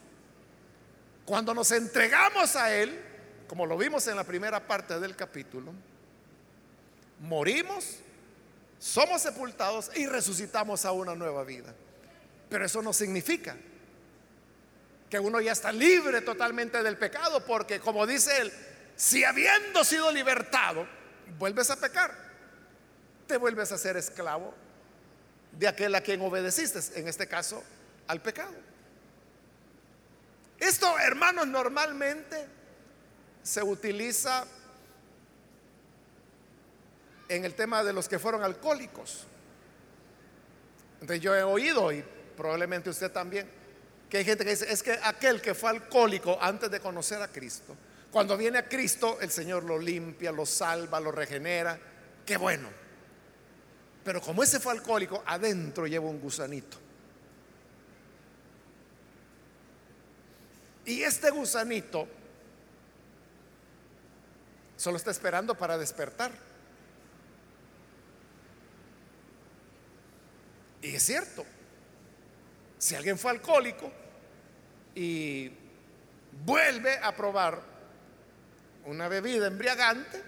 [1.26, 3.02] Cuando nos entregamos a Él,
[3.48, 5.74] como lo vimos en la primera parte del capítulo,
[7.24, 8.00] morimos,
[8.80, 11.74] somos sepultados y resucitamos a una nueva vida.
[12.50, 13.56] Pero eso no significa
[15.10, 18.54] que uno ya está libre totalmente del pecado, porque como dice él,
[18.96, 20.86] si habiendo sido libertado,
[21.40, 22.14] vuelves a pecar,
[23.28, 24.54] te vuelves a ser esclavo
[25.54, 27.64] de aquel a quien obedeciste, en este caso
[28.08, 28.54] al pecado.
[30.60, 32.48] Esto, hermanos, normalmente
[33.44, 34.46] se utiliza
[37.30, 39.26] en el tema de los que fueron alcohólicos.
[41.02, 42.04] Entonces yo he oído, y
[42.38, 43.50] probablemente usted también,
[44.10, 47.28] que hay gente que dice, es que aquel que fue alcohólico antes de conocer a
[47.28, 47.76] Cristo,
[48.14, 51.80] cuando viene a Cristo, el Señor lo limpia, lo salva, lo regenera.
[52.24, 52.70] Qué bueno.
[54.04, 56.78] Pero como ese fue alcohólico, adentro lleva un gusanito.
[60.86, 62.08] Y este gusanito
[64.78, 66.32] solo está esperando para despertar.
[70.84, 71.46] Y es cierto,
[72.78, 73.90] si alguien fue alcohólico,
[74.94, 75.50] y
[76.46, 77.62] vuelve a probar
[78.86, 80.22] una bebida embriagante,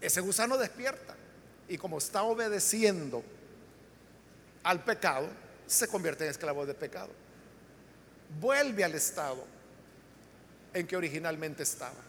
[0.00, 1.14] ese gusano despierta
[1.68, 3.22] y como está obedeciendo
[4.62, 5.28] al pecado,
[5.66, 7.10] se convierte en esclavo de pecado.
[8.40, 9.44] Vuelve al estado
[10.72, 12.00] en que originalmente estaba.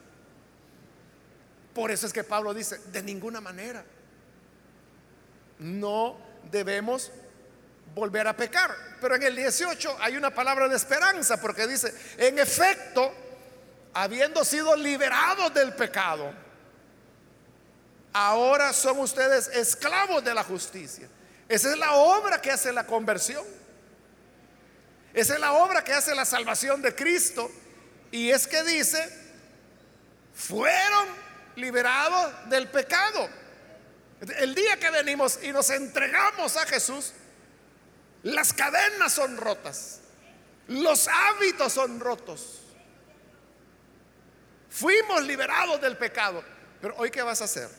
[1.74, 3.84] Por eso es que Pablo dice, de ninguna manera,
[5.60, 7.12] no debemos
[7.94, 8.76] volver a pecar.
[9.02, 13.14] Pero en el 18 hay una palabra de esperanza porque dice, en efecto,
[13.94, 16.32] habiendo sido liberados del pecado,
[18.14, 21.08] ahora son ustedes esclavos de la justicia.
[21.50, 23.46] Esa es la obra que hace la conversión.
[25.14, 27.50] Esa es la obra que hace la salvación de Cristo.
[28.12, 29.10] Y es que dice,
[30.34, 31.08] fueron
[31.56, 33.28] liberados del pecado.
[34.22, 37.14] El día que venimos y nos entregamos a Jesús,
[38.24, 40.02] las cadenas son rotas.
[40.68, 42.62] Los hábitos son rotos.
[44.70, 46.44] Fuimos liberados del pecado.
[46.82, 47.70] Pero hoy, ¿qué vas a hacer?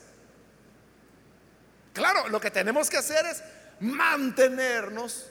[1.92, 3.42] Claro, lo que tenemos que hacer es
[3.80, 5.26] mantenernos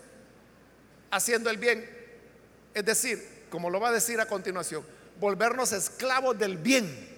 [1.12, 1.90] haciendo el bien.
[2.74, 4.86] Es decir, como lo va a decir a continuación,
[5.20, 7.16] volvernos esclavos del bien.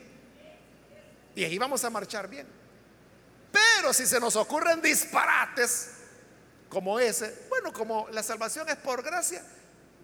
[1.35, 2.58] Y ahí vamos a marchar bien.
[3.79, 5.91] Pero si se nos ocurren disparates,
[6.67, 9.41] como ese, bueno, como la salvación es por gracia,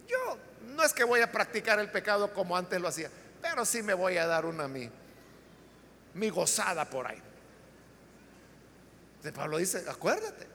[0.08, 3.12] yo no es que voy a practicar el pecado como antes lo hacía,
[3.42, 4.90] pero sí me voy a dar una mi,
[6.14, 7.22] mi gozada por ahí.
[9.22, 10.48] De Pablo dice, acuérdate,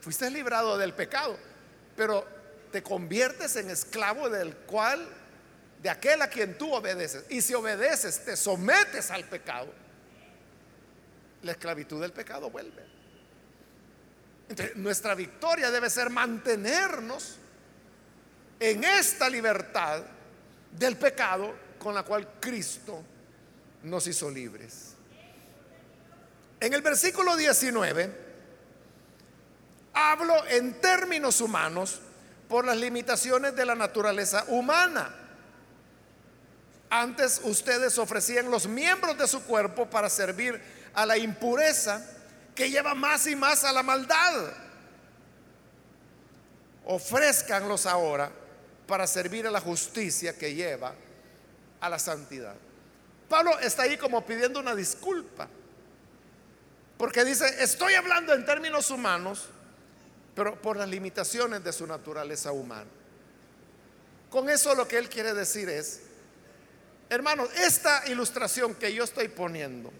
[0.00, 1.36] fuiste librado del pecado,
[1.96, 2.24] pero
[2.70, 5.04] te conviertes en esclavo del cual,
[5.82, 7.24] de aquel a quien tú obedeces.
[7.28, 9.66] Y si obedeces, te sometes al pecado,
[11.48, 12.98] la esclavitud del pecado vuelve
[14.76, 17.36] nuestra victoria debe ser mantenernos
[18.60, 20.02] en esta libertad
[20.72, 23.02] del pecado con la cual Cristo
[23.82, 24.94] nos hizo libres.
[26.60, 28.28] En el versículo 19
[29.92, 32.00] hablo en términos humanos
[32.48, 35.14] por las limitaciones de la naturaleza humana.
[36.90, 42.04] Antes ustedes ofrecían los miembros de su cuerpo para servir a la impureza
[42.56, 44.52] que lleva más y más a la maldad.
[46.86, 48.32] Ofrézcanlos ahora
[48.84, 50.92] para servir a la justicia que lleva
[51.80, 52.56] a la santidad.
[53.28, 55.48] Pablo está ahí como pidiendo una disculpa,
[56.96, 59.50] porque dice, estoy hablando en términos humanos,
[60.34, 62.90] pero por las limitaciones de su naturaleza humana.
[64.30, 66.00] Con eso lo que él quiere decir es,
[67.08, 69.92] hermanos, esta ilustración que yo estoy poniendo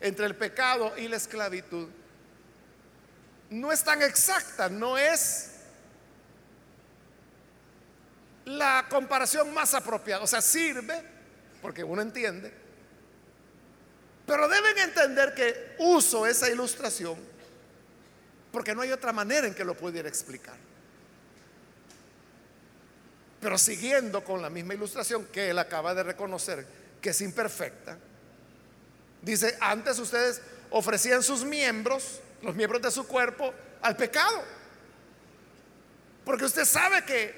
[0.00, 1.88] entre el pecado y la esclavitud
[3.50, 5.50] no es tan exacta, no es
[8.44, 10.22] la comparación más apropiada.
[10.22, 11.02] O sea, sirve,
[11.60, 12.52] porque uno entiende,
[14.26, 17.18] pero deben entender que uso esa ilustración
[18.52, 20.56] porque no hay otra manera en que lo pudiera explicar.
[23.40, 26.66] Pero siguiendo con la misma ilustración que él acaba de reconocer
[27.00, 27.96] que es imperfecta,
[29.22, 30.40] dice, antes ustedes
[30.70, 33.52] ofrecían sus miembros, los miembros de su cuerpo,
[33.82, 34.42] al pecado.
[36.24, 37.34] Porque usted sabe que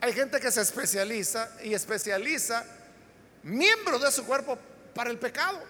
[0.00, 2.64] hay gente que se especializa y especializa
[3.42, 4.58] miembros de su cuerpo
[4.94, 5.60] para el pecado.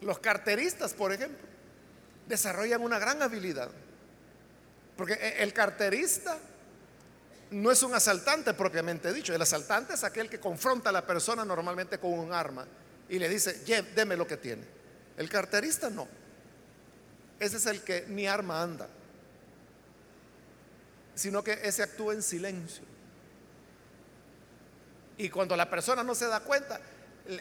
[0.00, 1.46] Los carteristas, por ejemplo,
[2.26, 3.70] desarrollan una gran habilidad
[4.96, 6.38] porque el carterista
[7.50, 9.34] no es un asaltante propiamente dicho.
[9.34, 12.66] El asaltante es aquel que confronta a la persona normalmente con un arma
[13.08, 13.62] y le dice,
[13.94, 14.64] deme lo que tiene.
[15.16, 16.08] El carterista no.
[17.38, 18.88] Ese es el que ni arma anda,
[21.14, 22.84] sino que ese actúa en silencio.
[25.18, 26.80] Y cuando la persona no se da cuenta,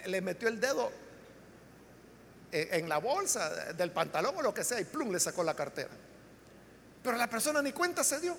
[0.06, 0.92] le metió el dedo
[2.52, 5.54] e, en la bolsa del pantalón o lo que sea y plum, le sacó la
[5.54, 5.90] cartera.
[7.04, 8.38] Pero la persona ni cuenta se dio.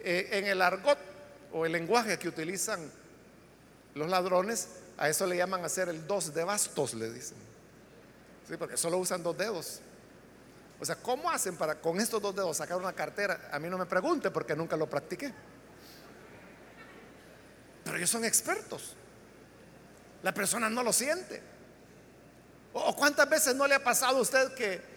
[0.00, 0.98] Eh, en el argot
[1.52, 2.90] o el lenguaje que utilizan
[3.94, 4.68] los ladrones,
[4.98, 7.38] a eso le llaman hacer el dos de bastos, le dicen.
[8.48, 9.80] Sí, porque solo usan dos dedos.
[10.78, 13.48] O sea, ¿cómo hacen para con estos dos dedos sacar una cartera?
[13.50, 15.32] A mí no me pregunte porque nunca lo practiqué.
[17.84, 18.94] Pero ellos son expertos.
[20.22, 21.42] La persona no lo siente.
[22.72, 24.95] ¿O cuántas veces no le ha pasado a usted que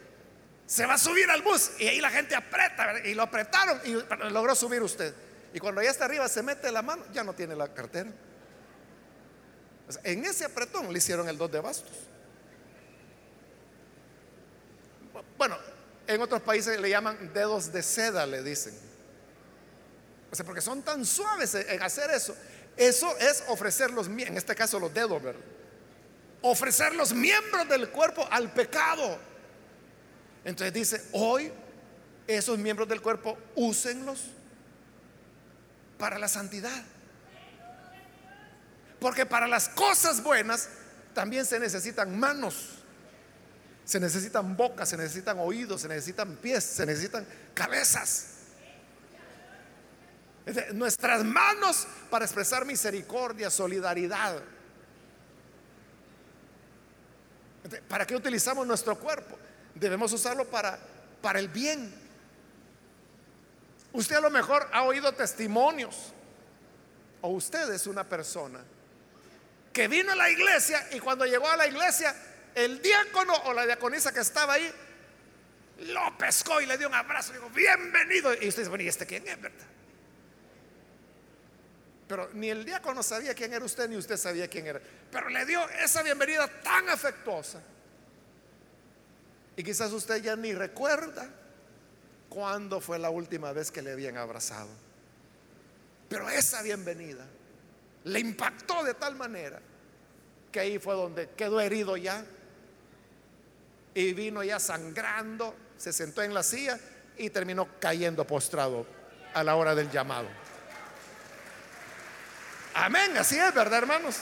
[0.70, 3.93] se va a subir al bus y ahí la gente aprieta y lo apretaron y
[4.30, 5.15] logró subir usted.
[5.51, 8.11] Y cuando ya está arriba se mete la mano, ya no tiene la cartera.
[10.03, 11.97] en ese apretón le hicieron el dos de bastos.
[15.39, 15.57] Bueno,
[16.05, 18.78] en otros países le llaman dedos de seda, le dicen.
[20.32, 22.36] O sea, porque son tan suaves en hacer eso.
[22.78, 25.41] Eso es ofrecer los, en este caso los dedos, ¿verdad?
[26.43, 29.28] Ofrecer los miembros del cuerpo al pecado.
[30.46, 31.52] Entonces dice, hoy
[32.28, 34.22] esos miembros del cuerpo úsenlos
[35.98, 36.84] para la santidad.
[39.00, 40.70] Porque para las cosas buenas
[41.14, 42.70] también se necesitan manos,
[43.86, 48.28] se necesitan bocas, se necesitan oídos, se necesitan pies, se necesitan cabezas.
[50.74, 54.42] Nuestras manos para expresar misericordia, solidaridad.
[57.88, 59.38] ¿Para qué utilizamos nuestro cuerpo?
[59.80, 60.80] Debemos usarlo para,
[61.21, 61.93] para el bien.
[63.93, 66.13] Usted a lo mejor ha oído testimonios,
[67.21, 68.59] o usted es una persona
[69.73, 72.15] que vino a la iglesia y cuando llegó a la iglesia,
[72.55, 74.71] el diácono o la diaconisa que estaba ahí
[75.80, 78.34] lo pescó y le dio un abrazo y dijo, bienvenido.
[78.34, 79.65] Y usted dice, bueno, ¿y este quién es, verdad?
[82.07, 84.82] Pero ni el diácono sabía quién era usted, ni usted sabía quién era.
[85.11, 87.61] Pero le dio esa bienvenida tan afectuosa
[89.60, 91.28] y quizás usted ya ni recuerda
[92.30, 94.70] cuándo fue la última vez que le habían abrazado.
[96.07, 97.26] Pero esa bienvenida
[98.05, 99.60] le impactó de tal manera
[100.49, 102.24] que ahí fue donde quedó herido ya
[103.93, 106.80] y vino ya sangrando, se sentó en la silla
[107.18, 108.86] y terminó cayendo postrado
[109.34, 110.30] a la hora del llamado.
[112.76, 114.20] Amén, así es, ¿verdad, hermanos?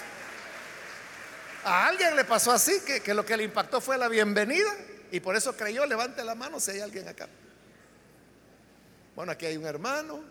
[1.63, 4.73] A alguien le pasó así, que, que lo que le impactó fue la bienvenida
[5.11, 7.27] y por eso creyó, levante la mano si hay alguien acá.
[9.15, 10.23] Bueno, aquí hay un hermano.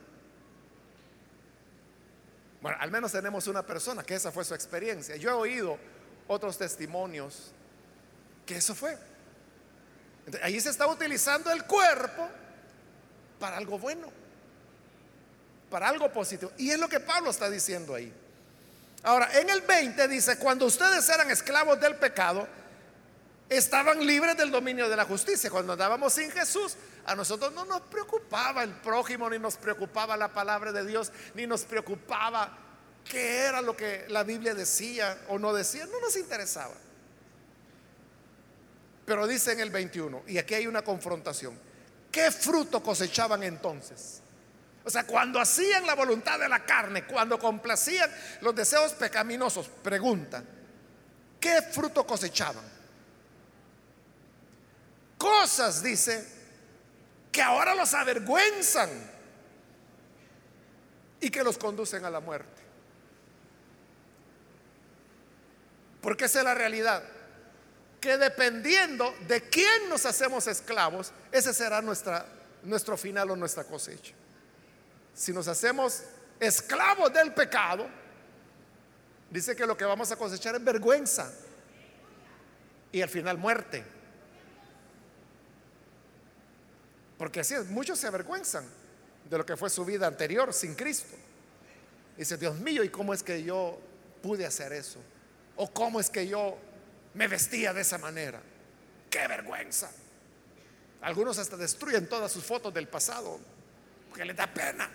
[2.61, 5.17] Bueno, al menos tenemos una persona que esa fue su experiencia.
[5.17, 5.79] Yo he oído
[6.29, 7.53] otros testimonios
[8.45, 8.97] que eso fue.
[10.43, 12.29] ahí se está utilizando el cuerpo
[13.39, 14.09] para algo bueno,
[15.71, 16.53] para algo positivo.
[16.57, 18.13] Y es lo que Pablo está diciendo ahí.
[19.03, 22.49] Ahora, en el 20 dice, cuando ustedes eran esclavos del pecado,
[23.49, 25.51] estaban libres del dominio de la justicia.
[25.51, 30.29] Cuando andábamos sin Jesús, a nosotros no nos preocupaba el prójimo, ni nos preocupaba la
[30.29, 32.59] palabra de Dios, ni nos preocupaba
[33.05, 36.75] qué era lo que la Biblia decía o no decía, no nos interesaba.
[39.05, 41.57] Pero dice en el 21, y aquí hay una confrontación,
[42.11, 44.21] ¿qué fruto cosechaban entonces?
[44.85, 50.43] O sea, cuando hacían la voluntad de la carne, cuando complacían los deseos pecaminosos, pregunta,
[51.41, 52.76] ¿qué fruto cosechaban?
[55.19, 56.27] Cosas, dice,
[57.33, 58.89] que ahora los avergüenzan
[61.21, 62.63] y que los conducen a la muerte.
[66.01, 67.03] Porque esa es la realidad.
[68.01, 72.27] Que dependiendo de quién nos hacemos esclavos, ese será nuestra,
[72.63, 74.15] nuestro final o nuestra cosecha.
[75.13, 76.05] Si nos hacemos
[76.39, 77.87] esclavos del pecado,
[79.31, 81.33] dice que lo que vamos a cosechar es vergüenza
[82.93, 83.96] y al final muerte.
[87.19, 88.65] Porque así es, muchos se avergüenzan
[89.29, 91.17] de lo que fue su vida anterior sin Cristo.
[92.17, 93.79] Dice, Dios mío, ¿y cómo es que yo
[94.23, 94.99] pude hacer eso?
[95.57, 96.57] ¿O cómo es que yo
[97.15, 98.41] me vestía de esa manera?
[99.11, 99.91] ¡Qué vergüenza!
[101.03, 103.39] Algunos hasta destruyen todas sus fotos del pasado
[104.09, 104.89] porque les da pena.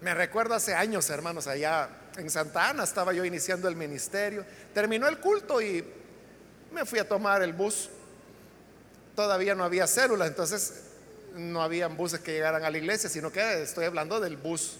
[0.00, 4.46] Me recuerdo hace años, hermanos, allá en Santa Ana estaba yo iniciando el ministerio.
[4.72, 5.84] Terminó el culto y
[6.72, 7.90] me fui a tomar el bus.
[9.14, 10.84] Todavía no había células, entonces
[11.34, 14.78] no habían buses que llegaran a la iglesia, sino que estoy hablando del bus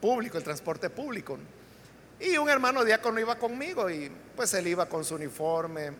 [0.00, 1.38] público, el transporte público.
[2.18, 5.92] Y un hermano diácono iba conmigo y pues él iba con su uniforme,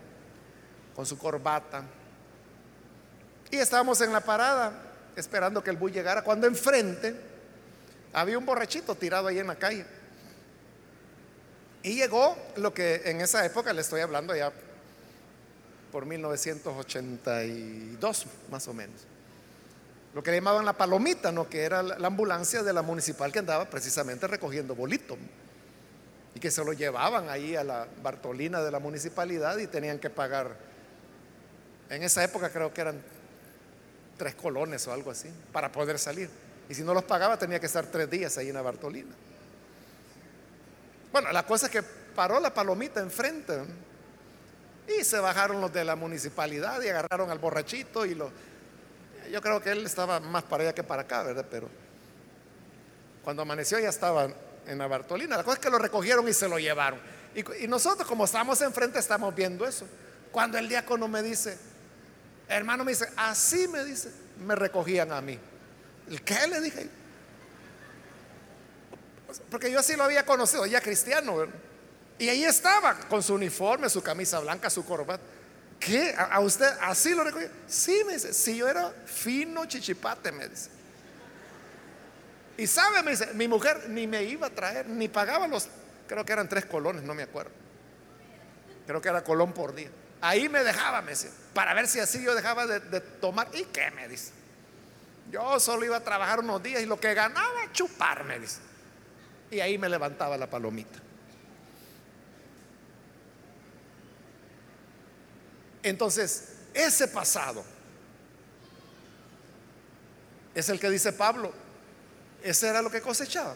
[0.96, 1.84] con su corbata.
[3.48, 4.72] Y estábamos en la parada
[5.14, 7.35] esperando que el bus llegara, cuando enfrente
[8.16, 9.84] había un borrachito tirado ahí en la calle.
[11.82, 14.50] Y llegó lo que en esa época le estoy hablando ya
[15.92, 19.02] por 1982 más o menos.
[20.14, 21.46] Lo que le llamaban la palomita, ¿no?
[21.46, 25.18] que era la ambulancia de la municipal que andaba precisamente recogiendo bolito.
[26.34, 30.08] Y que se lo llevaban ahí a la Bartolina de la municipalidad y tenían que
[30.08, 30.56] pagar.
[31.90, 32.98] En esa época creo que eran
[34.16, 36.30] tres colones o algo así para poder salir.
[36.68, 39.14] Y si no los pagaba tenía que estar tres días ahí en la Bartolina.
[41.12, 43.62] Bueno, la cosa es que paró la palomita enfrente
[44.88, 48.30] y se bajaron los de la municipalidad y agarraron al borrachito y lo...
[49.30, 51.46] Yo creo que él estaba más para allá que para acá, ¿verdad?
[51.50, 51.68] Pero
[53.24, 54.28] cuando amaneció ya estaba
[54.66, 55.36] en la Bartolina.
[55.36, 57.00] La cosa es que lo recogieron y se lo llevaron.
[57.34, 59.86] Y, y nosotros como estamos enfrente estamos viendo eso.
[60.30, 61.58] Cuando el diácono me dice,
[62.48, 64.10] hermano me dice, así me dice,
[64.44, 65.38] me recogían a mí.
[66.08, 66.46] ¿El qué?
[66.46, 66.88] Le dije.
[69.50, 71.46] Porque yo así lo había conocido, ya cristiano.
[72.18, 75.22] Y ahí estaba, con su uniforme, su camisa blanca, su corbata.
[75.78, 76.14] ¿Qué?
[76.16, 77.50] ¿A, usted así lo recogía?
[77.66, 78.32] Sí, me dice.
[78.32, 80.70] Si yo era fino chichipate, me dice.
[82.56, 85.68] Y sabe, me dice, mi mujer ni me iba a traer, ni pagaba los,
[86.08, 87.50] creo que eran tres colones, no me acuerdo.
[88.86, 89.90] Creo que era colón por día.
[90.22, 93.48] Ahí me dejaba, me dice, para ver si así yo dejaba de, de tomar.
[93.52, 94.32] ¿Y qué me dice?
[95.30, 98.40] Yo solo iba a trabajar unos días y lo que ganaba, chuparme.
[99.50, 100.98] Y ahí me levantaba la palomita.
[105.82, 107.64] Entonces, ese pasado
[110.54, 111.52] es el que dice Pablo.
[112.42, 113.54] Ese era lo que cosechaba.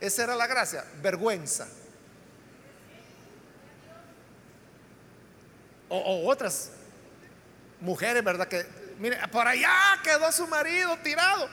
[0.00, 1.66] Esa era la gracia, vergüenza.
[5.88, 6.70] O, o otras
[7.80, 8.48] mujeres, ¿verdad?
[8.48, 8.66] Que
[8.98, 9.72] mire, por allá
[10.02, 11.48] quedó su marido tirado.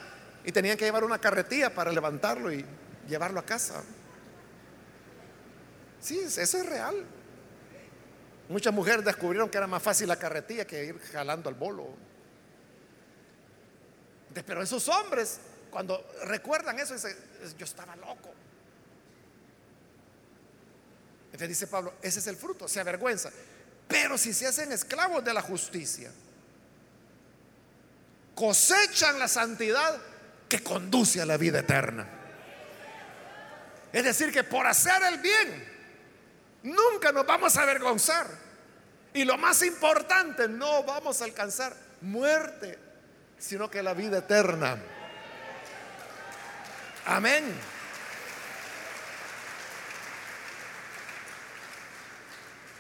[0.46, 2.66] Y tenían que llevar una carretilla para levantarlo y
[3.08, 3.84] llevarlo a casa.
[6.02, 7.06] Sí, eso es real.
[8.50, 11.88] Muchas mujeres descubrieron que era más fácil la carretilla que ir jalando al bolo.
[14.46, 15.40] Pero esos hombres,
[15.72, 17.16] cuando recuerdan eso, dicen,
[17.58, 18.34] yo estaba loco.
[21.26, 23.32] Entonces dice Pablo, ese es el fruto, se avergüenza.
[23.88, 26.12] Pero si se hacen esclavos de la justicia,
[28.36, 30.00] cosechan la santidad
[30.50, 32.08] que conduce a la vida eterna.
[33.92, 35.68] Es decir, que por hacer el bien,
[36.64, 38.28] nunca nos vamos a avergonzar.
[39.14, 42.80] Y lo más importante, no vamos a alcanzar muerte,
[43.38, 44.78] sino que la vida eterna.
[47.06, 47.54] Amén.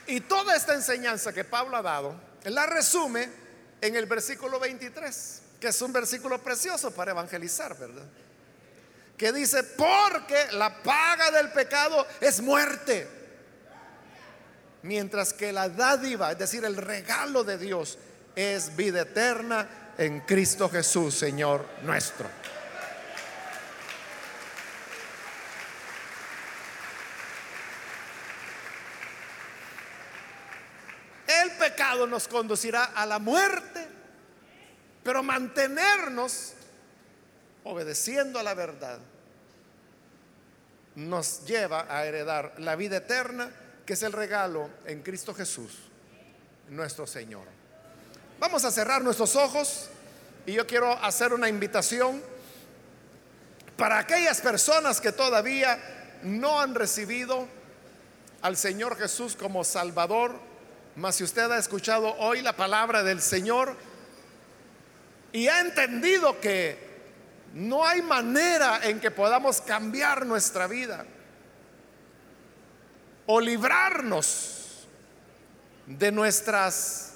[0.07, 3.29] Y toda esta enseñanza que Pablo ha dado, la resume
[3.81, 8.03] en el versículo 23 que es un versículo precioso para evangelizar, ¿verdad?
[9.15, 13.07] Que dice, porque la paga del pecado es muerte,
[14.81, 17.97] mientras que la dádiva, es decir, el regalo de Dios,
[18.35, 22.27] es vida eterna en Cristo Jesús, Señor nuestro.
[31.25, 33.82] El pecado nos conducirá a la muerte
[35.03, 36.53] pero mantenernos
[37.63, 38.99] obedeciendo a la verdad
[40.95, 43.49] nos lleva a heredar la vida eterna
[43.85, 45.79] que es el regalo en Cristo Jesús,
[46.69, 47.47] nuestro Señor.
[48.39, 49.89] Vamos a cerrar nuestros ojos
[50.45, 52.21] y yo quiero hacer una invitación
[53.77, 55.79] para aquellas personas que todavía
[56.23, 57.47] no han recibido
[58.41, 60.35] al Señor Jesús como Salvador,
[60.95, 63.75] mas si usted ha escuchado hoy la palabra del Señor
[65.33, 66.77] y ha entendido que
[67.53, 71.05] no hay manera en que podamos cambiar nuestra vida
[73.25, 74.87] o librarnos
[75.87, 77.09] de nuestras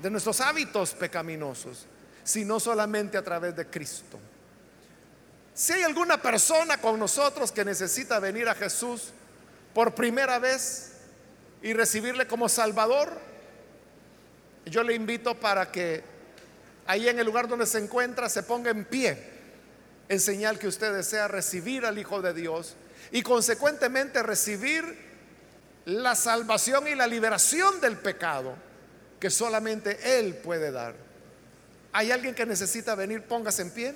[0.00, 1.86] de nuestros hábitos pecaminosos,
[2.24, 4.18] sino solamente a través de Cristo.
[5.54, 9.12] Si hay alguna persona con nosotros que necesita venir a Jesús
[9.72, 10.96] por primera vez
[11.62, 13.18] y recibirle como Salvador,
[14.66, 16.13] yo le invito para que
[16.86, 19.34] ahí en el lugar donde se encuentra se ponga en pie
[20.08, 22.74] en señal que usted desea recibir al Hijo de Dios
[23.10, 24.84] y consecuentemente recibir
[25.86, 28.54] la salvación y la liberación del pecado
[29.20, 30.94] que solamente Él puede dar.
[31.92, 33.22] ¿Hay alguien que necesita venir?
[33.22, 33.94] Póngase en pie.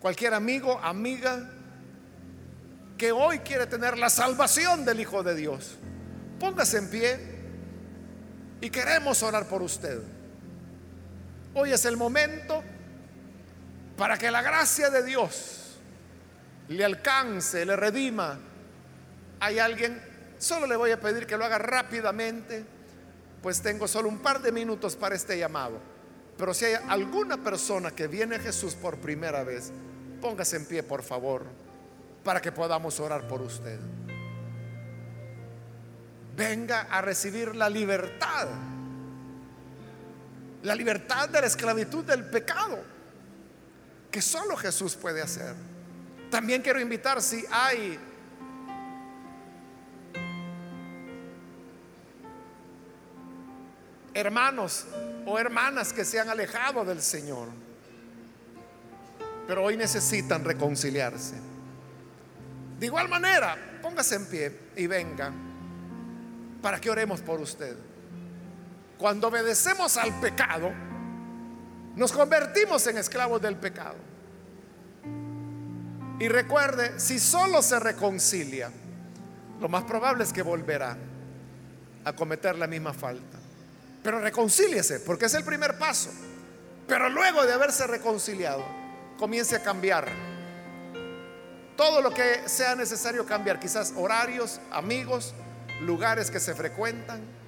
[0.00, 1.50] Cualquier amigo, amiga
[2.96, 5.76] que hoy quiere tener la salvación del Hijo de Dios,
[6.38, 7.18] póngase en pie
[8.60, 10.00] y queremos orar por usted.
[11.54, 12.62] Hoy es el momento
[13.96, 15.78] para que la gracia de Dios
[16.68, 18.38] le alcance, le redima.
[19.40, 20.00] Hay alguien,
[20.38, 22.64] solo le voy a pedir que lo haga rápidamente,
[23.42, 25.78] pues tengo solo un par de minutos para este llamado.
[26.38, 29.72] Pero si hay alguna persona que viene a Jesús por primera vez,
[30.20, 31.44] póngase en pie, por favor,
[32.22, 33.78] para que podamos orar por usted.
[36.36, 38.48] Venga a recibir la libertad
[40.62, 42.82] la libertad de la esclavitud del pecado,
[44.10, 45.54] que solo Jesús puede hacer.
[46.30, 47.98] También quiero invitar si hay
[54.14, 54.86] hermanos
[55.26, 57.48] o hermanas que se han alejado del Señor,
[59.46, 61.34] pero hoy necesitan reconciliarse.
[62.78, 65.32] De igual manera, póngase en pie y venga
[66.62, 67.76] para que oremos por usted.
[69.00, 70.70] Cuando obedecemos al pecado,
[71.96, 73.96] nos convertimos en esclavos del pecado.
[76.18, 78.70] Y recuerde, si solo se reconcilia,
[79.58, 80.98] lo más probable es que volverá
[82.04, 83.38] a cometer la misma falta.
[84.02, 86.10] Pero reconcíliese, porque es el primer paso.
[86.86, 88.62] Pero luego de haberse reconciliado,
[89.18, 90.08] comience a cambiar.
[91.74, 95.32] Todo lo que sea necesario cambiar, quizás horarios, amigos,
[95.80, 97.39] lugares que se frecuentan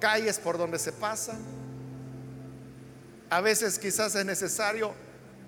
[0.00, 1.38] calles por donde se pasan.
[3.28, 4.92] A veces quizás es necesario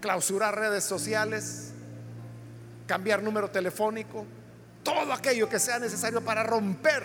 [0.00, 1.70] clausurar redes sociales,
[2.86, 4.24] cambiar número telefónico,
[4.84, 7.02] todo aquello que sea necesario para romper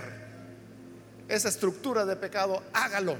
[1.28, 3.18] esa estructura de pecado, hágalo.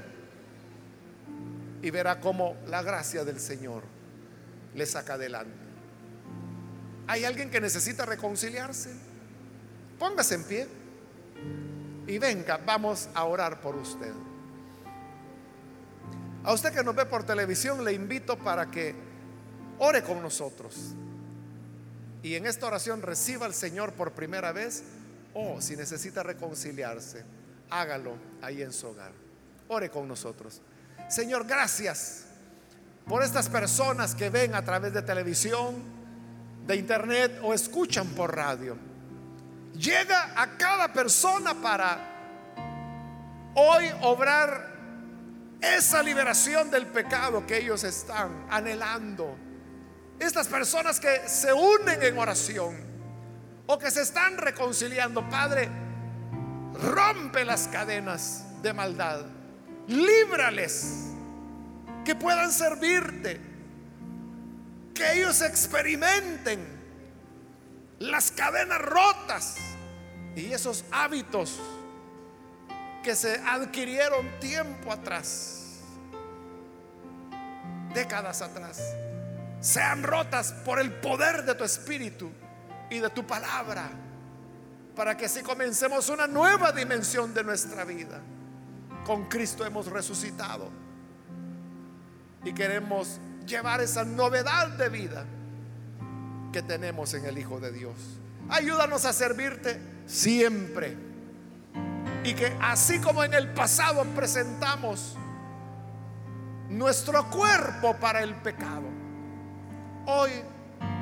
[1.82, 3.82] Y verá cómo la gracia del Señor
[4.74, 5.52] le saca adelante.
[7.06, 8.92] ¿Hay alguien que necesita reconciliarse?
[9.98, 10.68] Póngase en pie
[12.08, 14.12] y venga, vamos a orar por usted.
[16.42, 18.94] A usted que nos ve por televisión, le invito para que
[19.78, 20.94] ore con nosotros.
[22.22, 24.82] Y en esta oración reciba al Señor por primera vez
[25.34, 27.24] o si necesita reconciliarse,
[27.68, 29.12] hágalo ahí en su hogar.
[29.68, 30.62] Ore con nosotros.
[31.10, 32.24] Señor, gracias
[33.06, 35.74] por estas personas que ven a través de televisión,
[36.66, 38.87] de internet o escuchan por radio
[39.74, 41.98] llega a cada persona para
[43.54, 44.76] hoy obrar
[45.60, 49.36] esa liberación del pecado que ellos están anhelando.
[50.18, 52.76] Estas personas que se unen en oración
[53.66, 55.68] o que se están reconciliando, Padre,
[56.74, 59.26] rompe las cadenas de maldad,
[59.88, 61.08] líbrales,
[62.04, 63.40] que puedan servirte,
[64.94, 66.77] que ellos experimenten
[67.98, 69.56] las cadenas rotas
[70.36, 71.58] y esos hábitos
[73.02, 75.80] que se adquirieron tiempo atrás,
[77.94, 78.80] décadas atrás,
[79.60, 82.30] sean rotas por el poder de tu espíritu
[82.90, 83.90] y de tu palabra,
[84.94, 88.20] para que así comencemos una nueva dimensión de nuestra vida.
[89.04, 90.70] Con Cristo hemos resucitado
[92.44, 95.24] y queremos llevar esa novedad de vida
[96.52, 97.94] que tenemos en el Hijo de Dios.
[98.48, 100.96] Ayúdanos a servirte siempre.
[102.24, 105.16] Y que así como en el pasado presentamos
[106.68, 108.86] nuestro cuerpo para el pecado,
[110.06, 110.30] hoy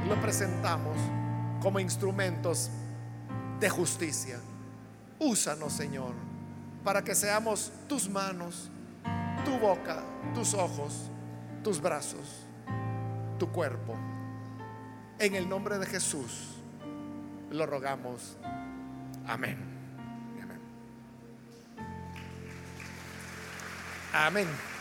[0.08, 0.96] lo presentamos
[1.60, 2.70] como instrumentos
[3.58, 4.38] de justicia.
[5.18, 6.12] Úsanos, Señor,
[6.84, 8.70] para que seamos tus manos,
[9.44, 10.02] tu boca,
[10.34, 11.10] tus ojos,
[11.64, 12.46] tus brazos,
[13.38, 13.96] tu cuerpo.
[15.18, 16.56] En el nombre de Jesús
[17.50, 18.36] lo rogamos.
[19.26, 19.56] Amén.
[20.42, 20.60] Amén.
[24.12, 24.75] Amén.